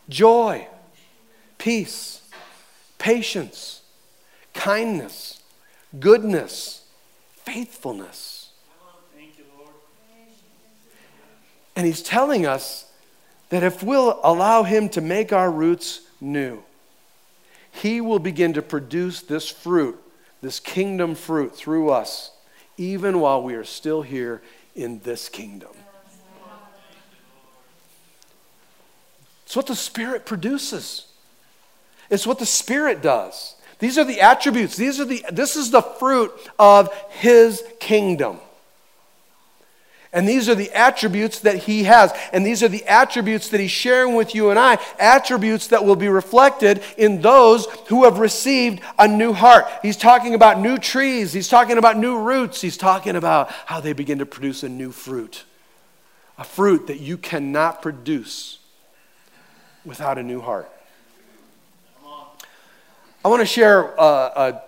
[0.08, 0.66] joy,
[1.58, 2.22] peace,
[2.96, 3.82] patience,
[4.54, 5.31] kindness
[5.98, 6.84] goodness,
[7.36, 8.50] faithfulness.
[11.74, 12.90] And he's telling us
[13.48, 16.62] that if we'll allow him to make our roots new,
[17.70, 19.98] he will begin to produce this fruit,
[20.42, 22.30] this kingdom fruit through us,
[22.76, 24.42] even while we are still here
[24.74, 25.70] in this kingdom.
[29.46, 31.06] It's what the Spirit produces.
[32.08, 33.54] It's what the Spirit does.
[33.82, 34.76] These are the attributes.
[34.76, 38.38] These are the, this is the fruit of his kingdom.
[40.12, 42.12] And these are the attributes that he has.
[42.32, 45.96] And these are the attributes that he's sharing with you and I, attributes that will
[45.96, 49.66] be reflected in those who have received a new heart.
[49.82, 53.94] He's talking about new trees, he's talking about new roots, he's talking about how they
[53.94, 55.42] begin to produce a new fruit.
[56.38, 58.60] A fruit that you cannot produce
[59.84, 60.71] without a new heart.
[63.24, 64.60] I want to share uh,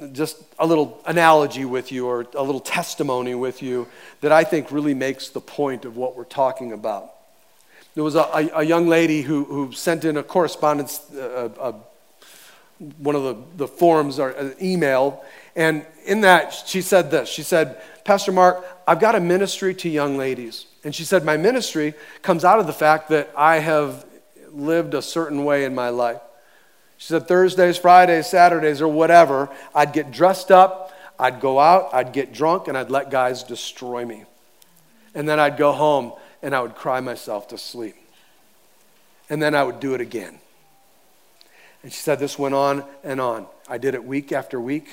[0.00, 3.86] a, just a little analogy with you or a little testimony with you
[4.20, 7.12] that I think really makes the point of what we're talking about.
[7.94, 11.72] There was a, a, a young lady who, who sent in a correspondence, uh, uh,
[12.98, 15.22] one of the, the forms or an email,
[15.54, 17.28] and in that she said this.
[17.28, 20.66] She said, Pastor Mark, I've got a ministry to young ladies.
[20.82, 24.04] And she said, My ministry comes out of the fact that I have
[24.50, 26.20] lived a certain way in my life.
[26.98, 32.12] She said Thursdays, Fridays, Saturdays, or whatever, I'd get dressed up, I'd go out, I'd
[32.12, 34.24] get drunk, and I'd let guys destroy me.
[35.14, 37.96] And then I'd go home and I would cry myself to sleep.
[39.30, 40.38] And then I would do it again.
[41.82, 43.46] And she said this went on and on.
[43.68, 44.88] I did it week after week,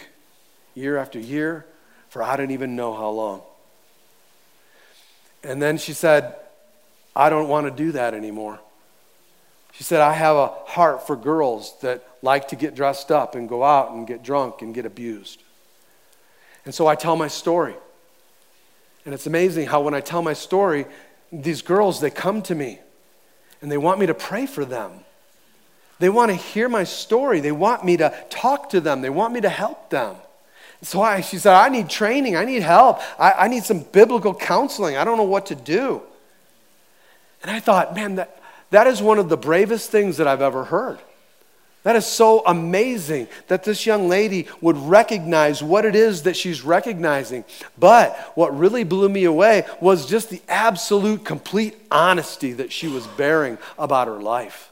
[0.76, 1.66] year after year,
[2.10, 3.42] for I didn't even know how long.
[5.44, 6.36] And then she said,
[7.16, 8.60] I don't want to do that anymore.
[9.78, 13.50] She said, I have a heart for girls that like to get dressed up and
[13.50, 15.44] go out and get drunk and get abused.
[16.64, 17.76] And so I tell my story.
[19.04, 20.86] And it's amazing how when I tell my story,
[21.32, 22.80] these girls, they come to me
[23.62, 24.92] and they want me to pray for them.
[26.00, 27.42] They want to hear my story.
[27.42, 29.02] They want me to talk to them.
[29.02, 30.16] They want me to help them.
[30.82, 32.36] So I, she said, I need training.
[32.36, 33.00] I need help.
[33.20, 34.98] I, I need some biblical counseling.
[34.98, 36.02] I don't know what to do.
[37.42, 38.42] And I thought, man, that,
[38.72, 41.00] that is one of the bravest things that I've ever heard.
[41.86, 46.64] That is so amazing that this young lady would recognize what it is that she's
[46.64, 47.46] recognizing.
[47.78, 53.06] But what really blew me away was just the absolute, complete honesty that she was
[53.06, 54.72] bearing about her life.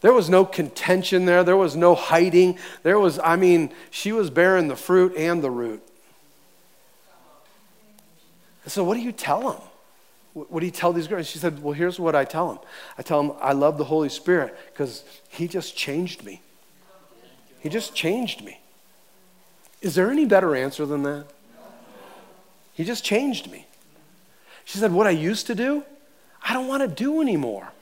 [0.00, 2.58] There was no contention there, there was no hiding.
[2.82, 5.82] There was, I mean, she was bearing the fruit and the root.
[8.66, 9.60] So, what do you tell them?
[10.34, 11.28] What do you tell these girls?
[11.28, 12.58] She said, Well, here's what I tell them
[12.96, 16.40] I tell them I love the Holy Spirit because He just changed me.
[17.60, 18.58] He just changed me.
[19.82, 21.26] Is there any better answer than that?
[22.72, 23.66] He just changed me.
[24.64, 25.84] She said, What I used to do,
[26.42, 27.72] I don't want to do anymore.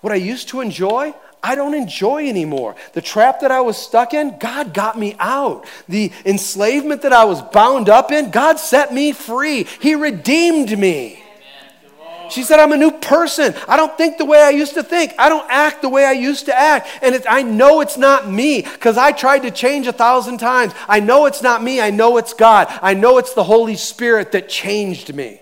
[0.00, 2.74] What I used to enjoy, I don't enjoy anymore.
[2.94, 5.66] The trap that I was stuck in, God got me out.
[5.88, 9.64] The enslavement that I was bound up in, God set me free.
[9.80, 11.22] He redeemed me.
[12.30, 13.54] She said, I'm a new person.
[13.66, 15.12] I don't think the way I used to think.
[15.18, 16.88] I don't act the way I used to act.
[17.02, 20.72] And I know it's not me because I tried to change a thousand times.
[20.88, 21.80] I know it's not me.
[21.80, 22.68] I know it's God.
[22.82, 25.40] I know it's the Holy Spirit that changed me.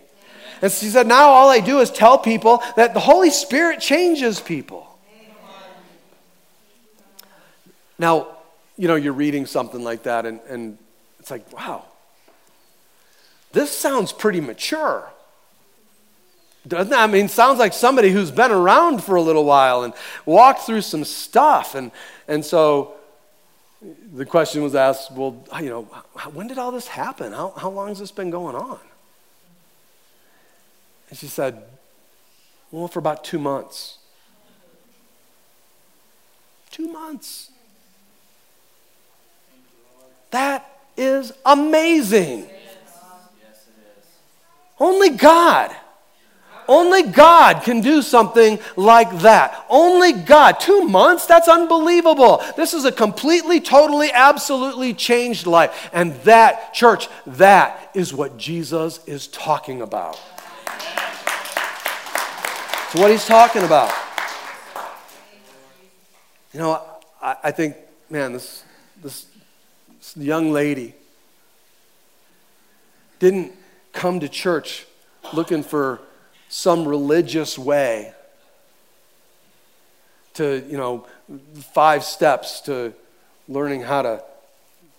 [0.60, 4.40] And she said, now all I do is tell people that the Holy Spirit changes
[4.40, 4.86] people.
[7.98, 8.28] Now,
[8.76, 10.78] you know, you're reading something like that and, and
[11.18, 11.84] it's like, wow.
[13.52, 15.10] this sounds pretty mature.
[16.68, 17.00] Doesn't that?
[17.00, 19.94] I mean, sounds like somebody who's been around for a little while and
[20.26, 21.74] walked through some stuff.
[21.74, 21.90] And,
[22.26, 22.94] and so
[24.12, 25.82] the question was asked, well, you know,
[26.32, 27.32] when did all this happen?
[27.32, 28.78] How, how long has this been going on?
[31.08, 31.62] And she said,
[32.70, 33.98] well, for about two months.
[36.70, 37.50] Two months.
[40.30, 42.46] That is amazing.
[44.78, 45.74] Only God.
[46.68, 49.64] Only God can do something like that.
[49.70, 50.60] Only God.
[50.60, 51.24] Two months?
[51.24, 52.44] That's unbelievable.
[52.56, 55.88] This is a completely, totally, absolutely changed life.
[55.94, 60.20] And that, church, that is what Jesus is talking about.
[62.84, 63.92] It's what he's talking about.
[66.52, 66.82] You know,
[67.22, 67.76] I, I think,
[68.10, 68.62] man, this,
[69.02, 69.26] this,
[69.98, 70.94] this young lady
[73.18, 73.52] didn't
[73.92, 74.86] come to church
[75.32, 76.00] looking for
[76.48, 78.12] some religious way
[80.34, 81.06] to, you know,
[81.72, 82.92] five steps to
[83.48, 84.24] learning how to,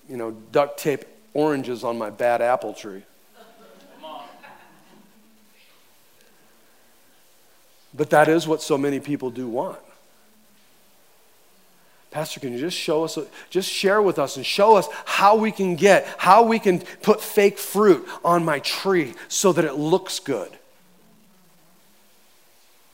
[0.09, 3.03] you know, duct tape oranges on my bad apple tree.
[7.93, 9.79] But that is what so many people do want.
[12.11, 13.17] Pastor, can you just show us,
[13.49, 17.21] just share with us and show us how we can get, how we can put
[17.21, 20.51] fake fruit on my tree so that it looks good?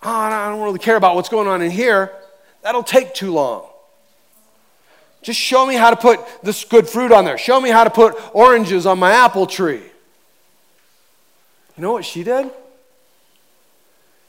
[0.08, 2.12] Oh, I don't really care about what's going on in here.
[2.62, 3.66] That'll take too long.
[5.24, 7.40] Just show me how to put this good fruit on there.
[7.40, 9.82] Show me how to put oranges on my apple tree.
[11.76, 12.52] You know what she did?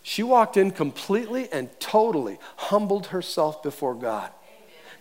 [0.03, 4.31] She walked in completely and totally humbled herself before God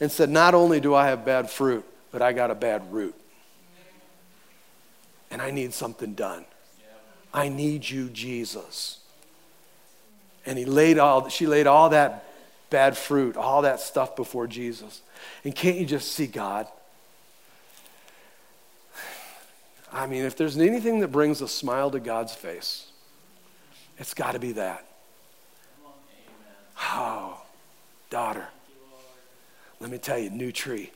[0.01, 3.15] and said, Not only do I have bad fruit, but I got a bad root.
[5.31, 6.43] And I need something done.
[7.33, 8.99] I need you, Jesus.
[10.45, 12.25] And he laid all, she laid all that
[12.69, 15.01] bad fruit, all that stuff before Jesus.
[15.43, 16.67] And can't you just see God?
[19.91, 22.87] I mean, if there's anything that brings a smile to God's face,
[23.97, 24.85] it's got to be that.
[26.81, 27.41] Oh,
[28.09, 28.45] daughter,
[29.79, 30.91] let me tell you, new tree.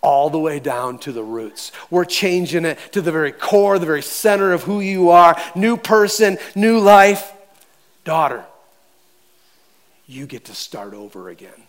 [0.00, 1.72] All the way down to the roots.
[1.90, 5.36] We're changing it to the very core, the very center of who you are.
[5.54, 7.32] New person, new life.
[8.04, 8.44] Daughter,
[10.06, 11.62] you get to start over again.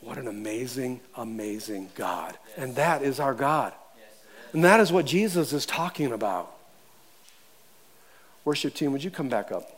[0.00, 2.36] What an amazing, amazing God.
[2.56, 3.72] And that is our God.
[4.52, 6.54] And that is what Jesus is talking about.
[8.44, 9.70] Worship team, would you come back up?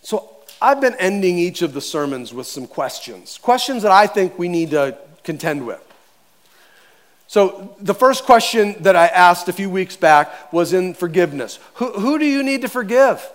[0.00, 0.30] So
[0.60, 4.48] I've been ending each of the sermons with some questions, questions that I think we
[4.48, 5.91] need to contend with.
[7.32, 11.58] So the first question that I asked a few weeks back was in forgiveness.
[11.76, 13.26] Who, who do you need to forgive?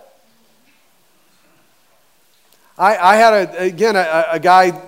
[2.78, 4.80] I, I had, a, again, a, a guy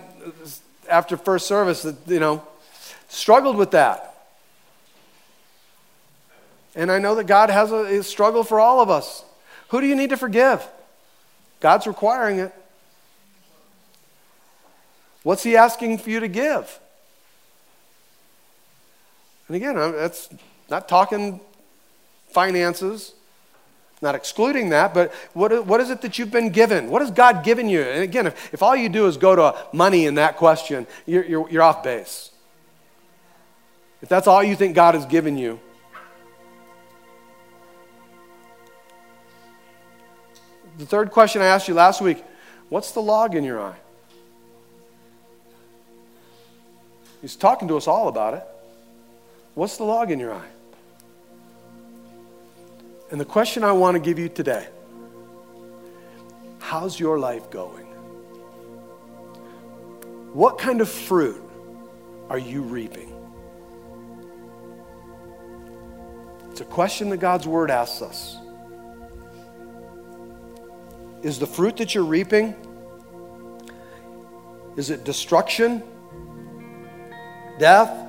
[0.87, 2.43] after first service that, you know,
[3.07, 4.15] struggled with that.
[6.75, 9.23] And I know that God has a, a struggle for all of us.
[9.69, 10.63] Who do you need to forgive?
[11.61, 12.53] God's requiring it.
[15.23, 16.79] What's He asking for you to give?
[19.49, 20.29] And again, that's
[20.69, 21.41] not talking
[22.29, 23.13] finances,
[24.01, 26.89] not excluding that, but what, what is it that you've been given?
[26.89, 27.81] What has God given you?
[27.81, 31.25] And again, if, if all you do is go to money in that question, you're,
[31.25, 32.31] you're, you're off base.
[34.01, 35.59] If that's all you think God has given you,
[40.79, 42.23] The third question I asked you last week
[42.69, 43.75] what's the log in your eye?
[47.21, 48.43] He's talking to us all about it.
[49.59, 50.47] What's the log in your eye?
[53.11, 54.65] And the question I want to give you today
[56.59, 57.85] how's your life going?
[60.31, 61.43] What kind of fruit
[62.29, 63.13] are you reaping?
[66.51, 68.37] It's a question that God's Word asks us.
[71.21, 72.55] Is the fruit that you're reaping,
[74.77, 75.83] is it destruction,
[77.59, 78.08] death,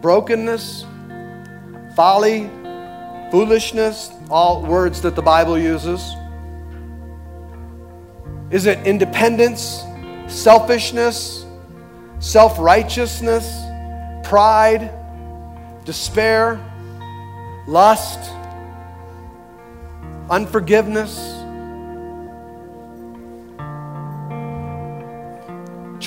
[0.00, 0.84] brokenness,
[1.94, 2.50] folly,
[3.30, 6.00] foolishness, all words that the Bible uses?
[8.50, 9.84] Is it independence,
[10.26, 11.44] selfishness,
[12.18, 13.46] self righteousness,
[14.26, 14.90] pride,
[15.84, 16.58] despair,
[17.66, 18.18] lust,
[20.30, 21.37] unforgiveness?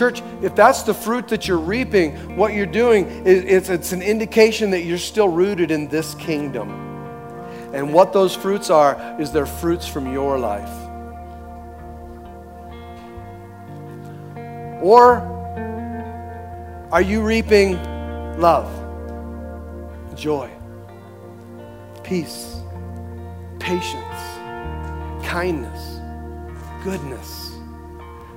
[0.02, 4.02] Church, if that's the fruit that you're reaping, what you're doing is it's, it's an
[4.02, 6.72] indication that you're still rooted in this kingdom.
[7.72, 10.68] And what those fruits are is they're fruits from your life.
[14.82, 15.20] Or
[16.92, 17.74] are you reaping
[18.40, 18.72] love,
[20.16, 20.50] joy,
[22.04, 22.56] peace,
[23.60, 24.02] patience,
[25.24, 26.00] kindness,
[26.84, 27.52] goodness,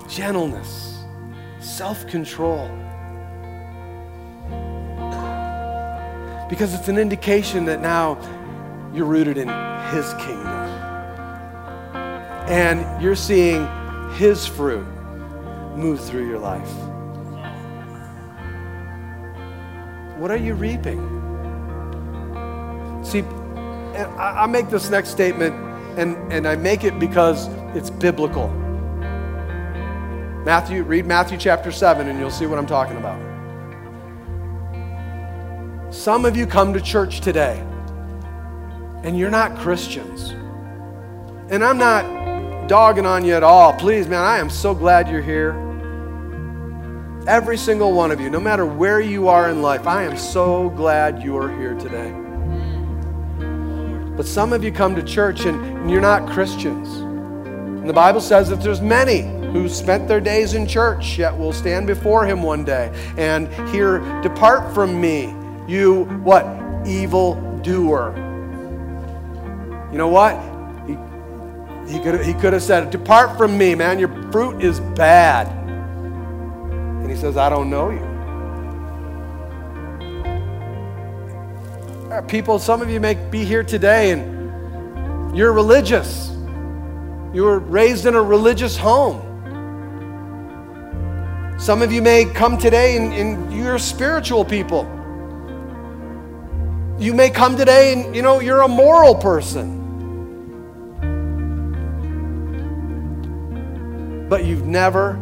[0.07, 0.94] gentleness,
[1.65, 2.69] self control?
[6.49, 8.19] Because it's an indication that now
[8.93, 9.49] you're rooted in
[9.91, 10.47] His kingdom.
[12.47, 13.67] And you're seeing
[14.13, 14.87] His fruit
[15.75, 16.71] move through your life.
[20.19, 21.01] What are you reaping?
[23.03, 23.23] See,
[24.19, 25.55] I make this next statement,
[25.99, 28.49] and, and I make it because it's biblical.
[30.45, 33.19] Matthew, read Matthew chapter 7, and you'll see what I'm talking about.
[35.91, 37.61] Some of you come to church today,
[39.03, 40.35] and you're not Christians.
[41.51, 43.73] And I'm not dogging on you at all.
[43.73, 45.53] Please, man, I am so glad you're here.
[47.27, 50.69] Every single one of you, no matter where you are in life, I am so
[50.69, 52.13] glad you are here today.
[54.15, 56.87] But some of you come to church and you're not Christians.
[56.99, 59.23] And the Bible says that there's many
[59.55, 64.01] who spent their days in church, yet will stand before him one day and hear,
[64.21, 65.33] Depart from me,
[65.69, 66.45] you what?
[66.85, 68.13] Evil doer.
[69.93, 70.35] You know what?
[70.89, 70.95] He,
[71.93, 75.47] he could he could have said, Depart from me, man, your fruit is bad.
[75.47, 78.01] And he says, I don't know you.
[82.13, 86.33] Uh, people, some of you may be here today and you're religious.
[87.33, 89.31] You were raised in a religious home.
[91.59, 94.83] Some of you may come today and, and you're spiritual people.
[96.99, 99.83] You may come today and you know you're a moral person.
[104.29, 105.15] But you've never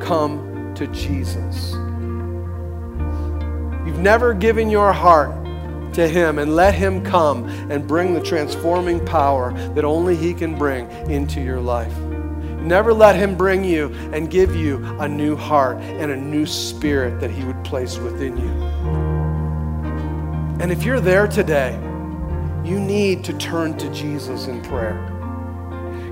[0.00, 1.72] come to Jesus.
[3.86, 5.44] You've never given your heart
[5.94, 10.58] to Him and let Him come and bring the transforming power that only He can
[10.58, 11.94] bring into your life.
[12.64, 17.20] Never let Him bring you and give you a new heart and a new spirit
[17.20, 18.50] that He would place within you.
[20.60, 21.74] And if you're there today,
[22.64, 25.13] you need to turn to Jesus in prayer.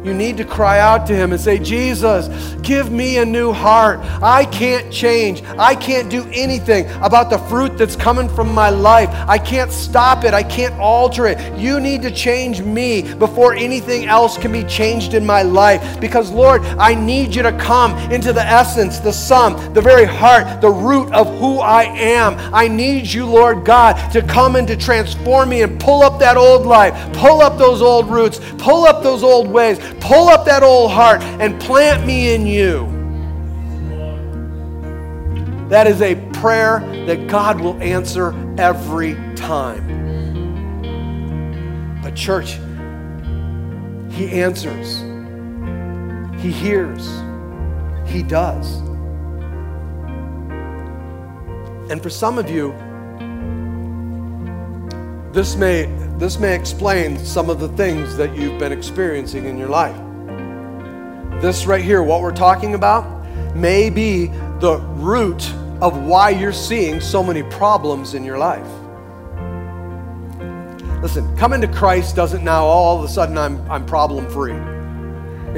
[0.05, 2.29] You need to cry out to Him and say, Jesus,
[2.63, 4.01] give me a new heart.
[4.21, 5.45] I can't change.
[5.59, 9.09] I can't do anything about the fruit that's coming from my life.
[9.29, 10.35] I can't stop it.
[10.35, 11.39] I can't alter it.
[11.57, 16.01] You need to change me before anything else can be changed in my life.
[16.01, 20.61] Because, Lord, I need you to come into the essence, the sum, the very heart,
[20.61, 22.35] the root of who I am.
[22.53, 26.37] I need you, Lord God, to come and to transform me and pull up that
[26.37, 30.63] old life, pull up those old roots, pull up those old ways, Pull up that
[30.63, 32.89] old heart and plant me in you.
[35.69, 40.01] That is a prayer that God will answer every time.
[42.03, 42.59] But, church,
[44.11, 45.01] He answers,
[46.43, 47.09] He hears,
[48.07, 48.81] He does.
[51.91, 52.75] And for some of you,
[55.33, 55.87] this may
[56.23, 59.97] this may explain some of the things that you've been experiencing in your life.
[61.43, 64.29] This right here, what we're talking about, may be
[64.61, 68.65] the root of why you're seeing so many problems in your life.
[71.03, 74.55] Listen, coming to Christ doesn't now all of a sudden I'm, I'm problem free.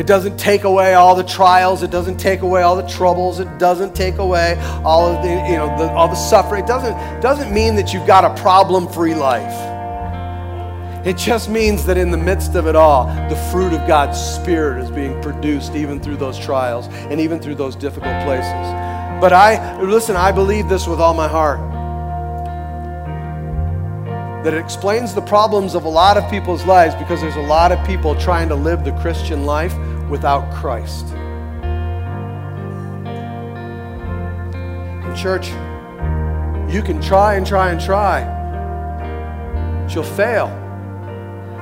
[0.01, 1.83] It doesn't take away all the trials.
[1.83, 3.39] It doesn't take away all the troubles.
[3.39, 6.65] It doesn't take away all of the, you know, the, all the suffering.
[6.65, 9.74] It doesn't, doesn't mean that you've got a problem free life.
[11.05, 14.83] It just means that in the midst of it all, the fruit of God's Spirit
[14.83, 18.51] is being produced even through those trials and even through those difficult places.
[19.21, 21.61] But I, listen, I believe this with all my heart
[24.45, 27.71] that it explains the problems of a lot of people's lives because there's a lot
[27.71, 29.77] of people trying to live the Christian life
[30.09, 31.07] without Christ.
[35.05, 35.49] In church,
[36.73, 38.25] you can try and try and try.
[39.85, 40.64] But you'll fail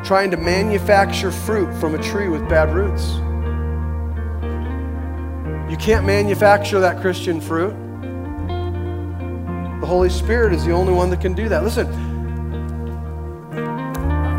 [0.05, 3.15] trying to manufacture fruit from a tree with bad roots.
[5.71, 7.75] You can't manufacture that Christian fruit.
[9.81, 11.65] The Holy Spirit is the only one that can do that.
[11.65, 11.87] Listen,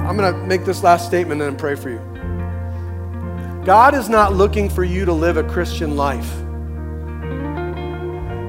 [0.06, 2.00] I'm going to make this last statement and then pray for you.
[3.66, 6.32] God is not looking for you to live a Christian life.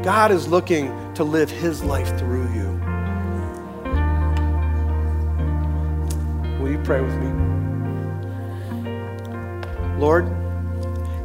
[0.05, 2.64] God is looking to live His life through you.
[6.75, 7.31] You pray with me?
[9.99, 10.27] Lord,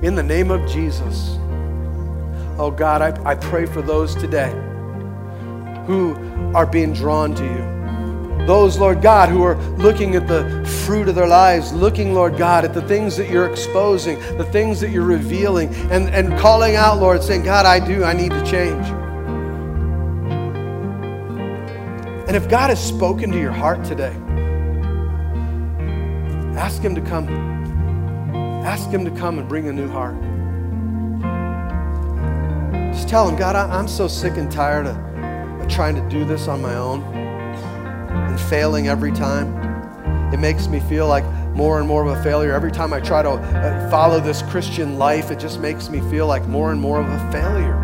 [0.04, 1.38] in the name of Jesus,
[2.60, 4.52] oh God, I, I pray for those today
[5.88, 6.16] who
[6.54, 8.46] are being drawn to you.
[8.46, 12.64] Those, Lord God, who are looking at the fruit of their lives, looking, Lord God,
[12.64, 17.00] at the things that you're exposing, the things that you're revealing, and, and calling out,
[17.00, 18.88] Lord, saying, God, I do, I need to change.
[22.28, 24.16] And if God has spoken to your heart today,
[26.60, 27.30] ask Him to come.
[28.66, 30.16] Ask Him to come and bring a new heart.
[32.94, 34.98] Just tell Him, God, I, am so sick and tired of,
[35.62, 39.54] of trying to do this on my own and failing every time.
[40.34, 41.24] It makes me feel like
[41.56, 42.54] more and more of a failure.
[42.54, 46.28] Every time I try to uh, follow this Christian life, it just makes me feel
[46.28, 47.78] like more and more of a failure.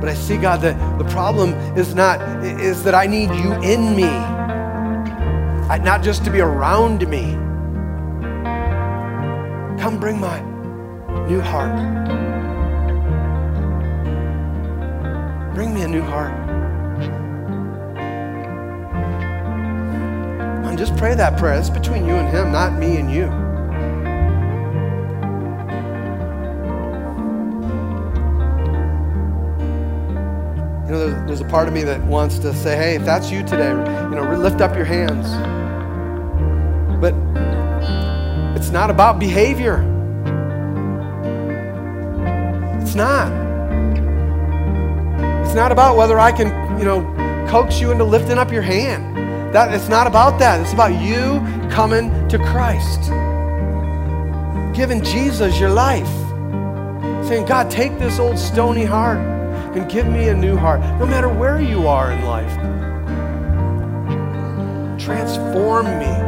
[0.00, 3.96] But I see, God, that the problem is not, is that I need you in
[3.96, 4.33] me.
[5.82, 7.34] Not just to be around me.
[9.80, 10.40] Come bring my
[11.28, 11.74] new heart.
[15.54, 16.32] Bring me a new heart.
[20.66, 21.58] And just pray that prayer.
[21.58, 23.24] It's between you and Him, not me and you.
[30.86, 33.30] You know, there's, there's a part of me that wants to say, hey, if that's
[33.30, 35.28] you today, you know, lift up your hands.
[38.74, 39.76] Not about behavior.
[42.82, 43.30] It's not.
[45.46, 46.48] It's not about whether I can,
[46.80, 47.04] you know,
[47.48, 49.16] coax you into lifting up your hand.
[49.54, 50.60] That, it's not about that.
[50.60, 51.38] It's about you
[51.70, 53.10] coming to Christ.
[54.76, 56.08] Giving Jesus your life.
[57.28, 59.18] Saying, God, take this old stony heart
[59.76, 62.52] and give me a new heart, no matter where you are in life.
[65.00, 66.23] Transform me.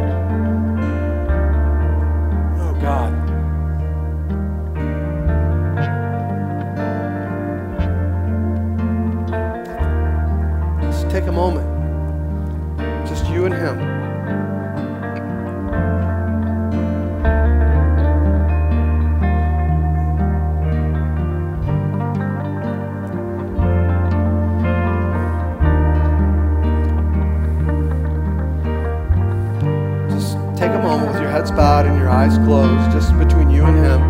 [32.26, 34.02] Eyes closed, just between you and Him.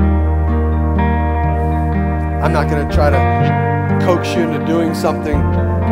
[2.42, 5.36] I'm not going to try to coax you into doing something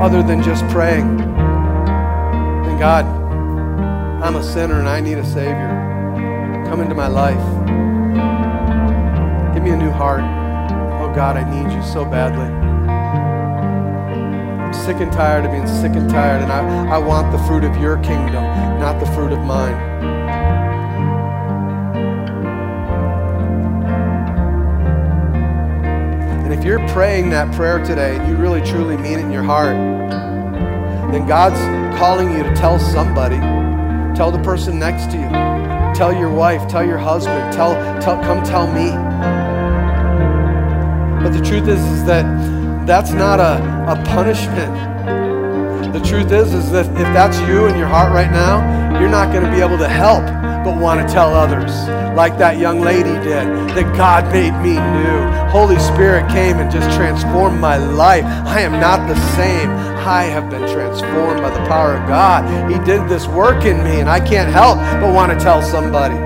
[0.00, 1.20] other than just praying.
[1.20, 3.04] And God,
[4.24, 5.68] I'm a sinner and I need a Savior.
[6.66, 7.44] Come into my life.
[9.54, 10.22] Give me a new heart.
[11.00, 12.48] Oh God, I need you so badly.
[14.62, 17.64] I'm sick and tired of being sick and tired, and I, I want the fruit
[17.64, 18.44] of your kingdom,
[18.80, 19.93] not the fruit of mine.
[26.64, 29.76] If you're praying that prayer today and you really truly mean it in your heart,
[31.12, 31.60] then God's
[31.98, 33.36] calling you to tell somebody
[34.14, 35.28] Tell the person next to you.
[35.92, 36.68] Tell your wife.
[36.68, 37.52] Tell your husband.
[37.52, 38.90] Tell, tell, come tell me.
[41.20, 43.56] But the truth is, is that that's not a,
[43.90, 44.72] a punishment.
[45.92, 49.32] The truth is, is that if that's you in your heart right now, you're not
[49.32, 50.24] going to be able to help
[50.64, 51.72] but want to tell others,
[52.14, 55.50] like that young lady did, that God made me new.
[55.50, 58.24] Holy Spirit came and just transformed my life.
[58.24, 59.70] I am not the same.
[59.70, 62.70] I have been transformed by the power of God.
[62.70, 66.23] He did this work in me, and I can't help but want to tell somebody.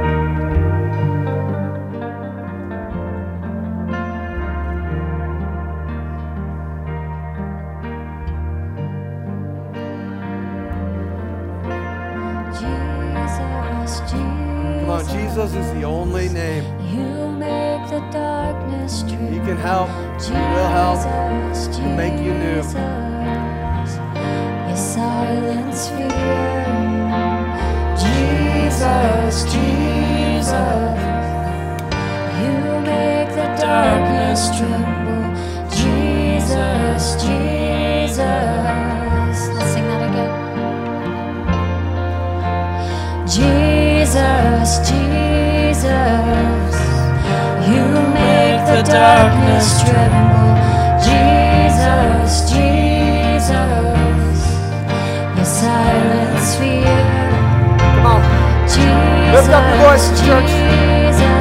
[59.79, 60.51] voices, church.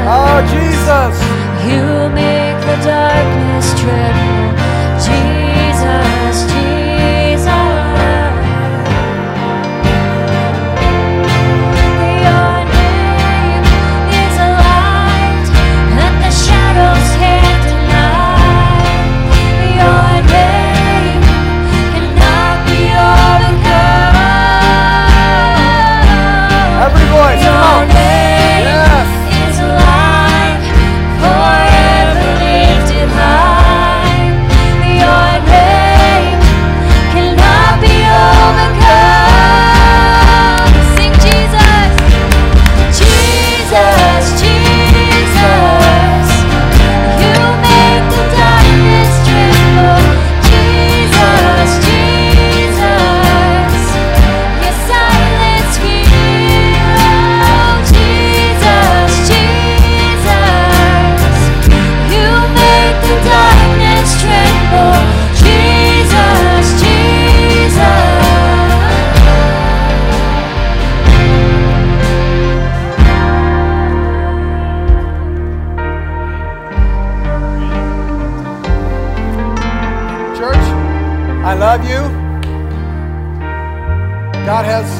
[0.10, 1.16] Oh, Jesus.
[1.68, 4.56] You make the darkness tremble,
[5.04, 6.17] Jesus.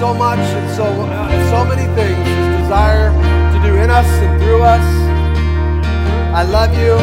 [0.08, 3.12] so much and so, uh, so many things His desire
[3.52, 4.88] to do in us and through us.
[6.32, 6.96] I love you.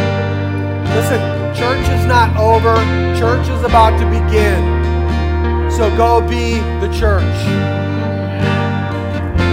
[0.96, 1.20] Listen,
[1.52, 2.72] church is not over.
[3.12, 4.56] Church is about to begin.
[5.68, 7.36] So go be the church.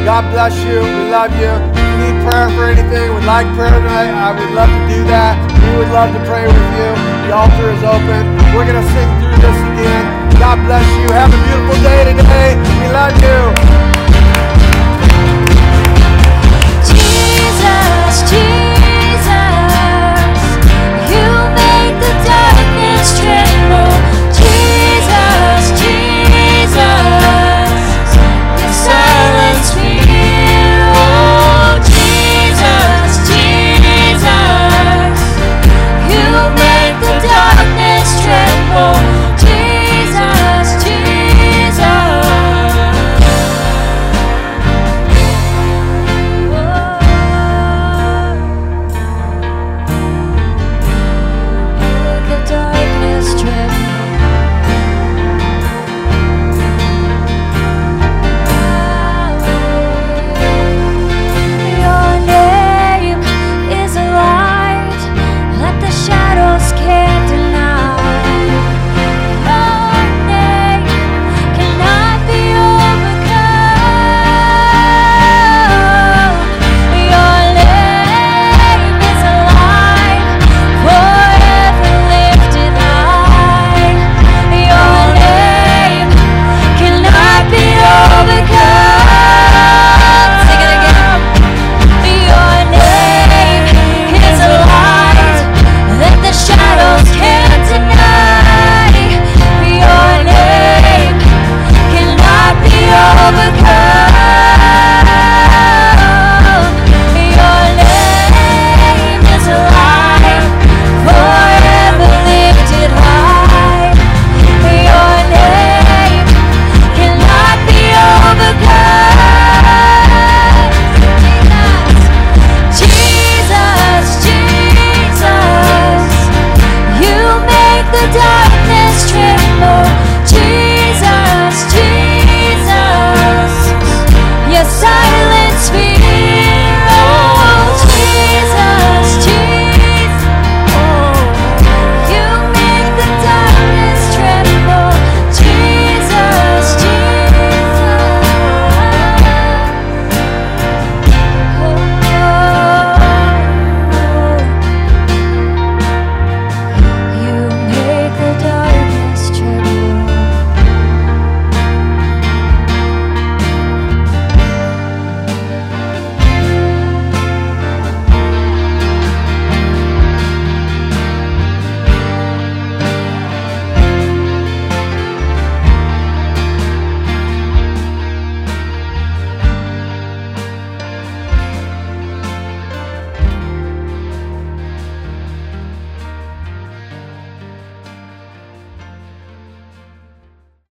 [0.07, 0.79] God bless you.
[0.79, 1.51] We love you.
[1.51, 5.03] If you need prayer for anything, would like prayer tonight, I would love to do
[5.11, 5.35] that.
[5.59, 6.89] We would love to pray with you.
[7.27, 8.23] The altar is open.
[8.55, 10.07] We're going to sing through this again.
[10.39, 11.11] God bless you.
[11.11, 12.70] Have a beautiful day today.
[12.89, 13.53] We.
[16.87, 18.15] Jesus,
[21.11, 21.29] you
[21.59, 23.90] made the darkness tremble.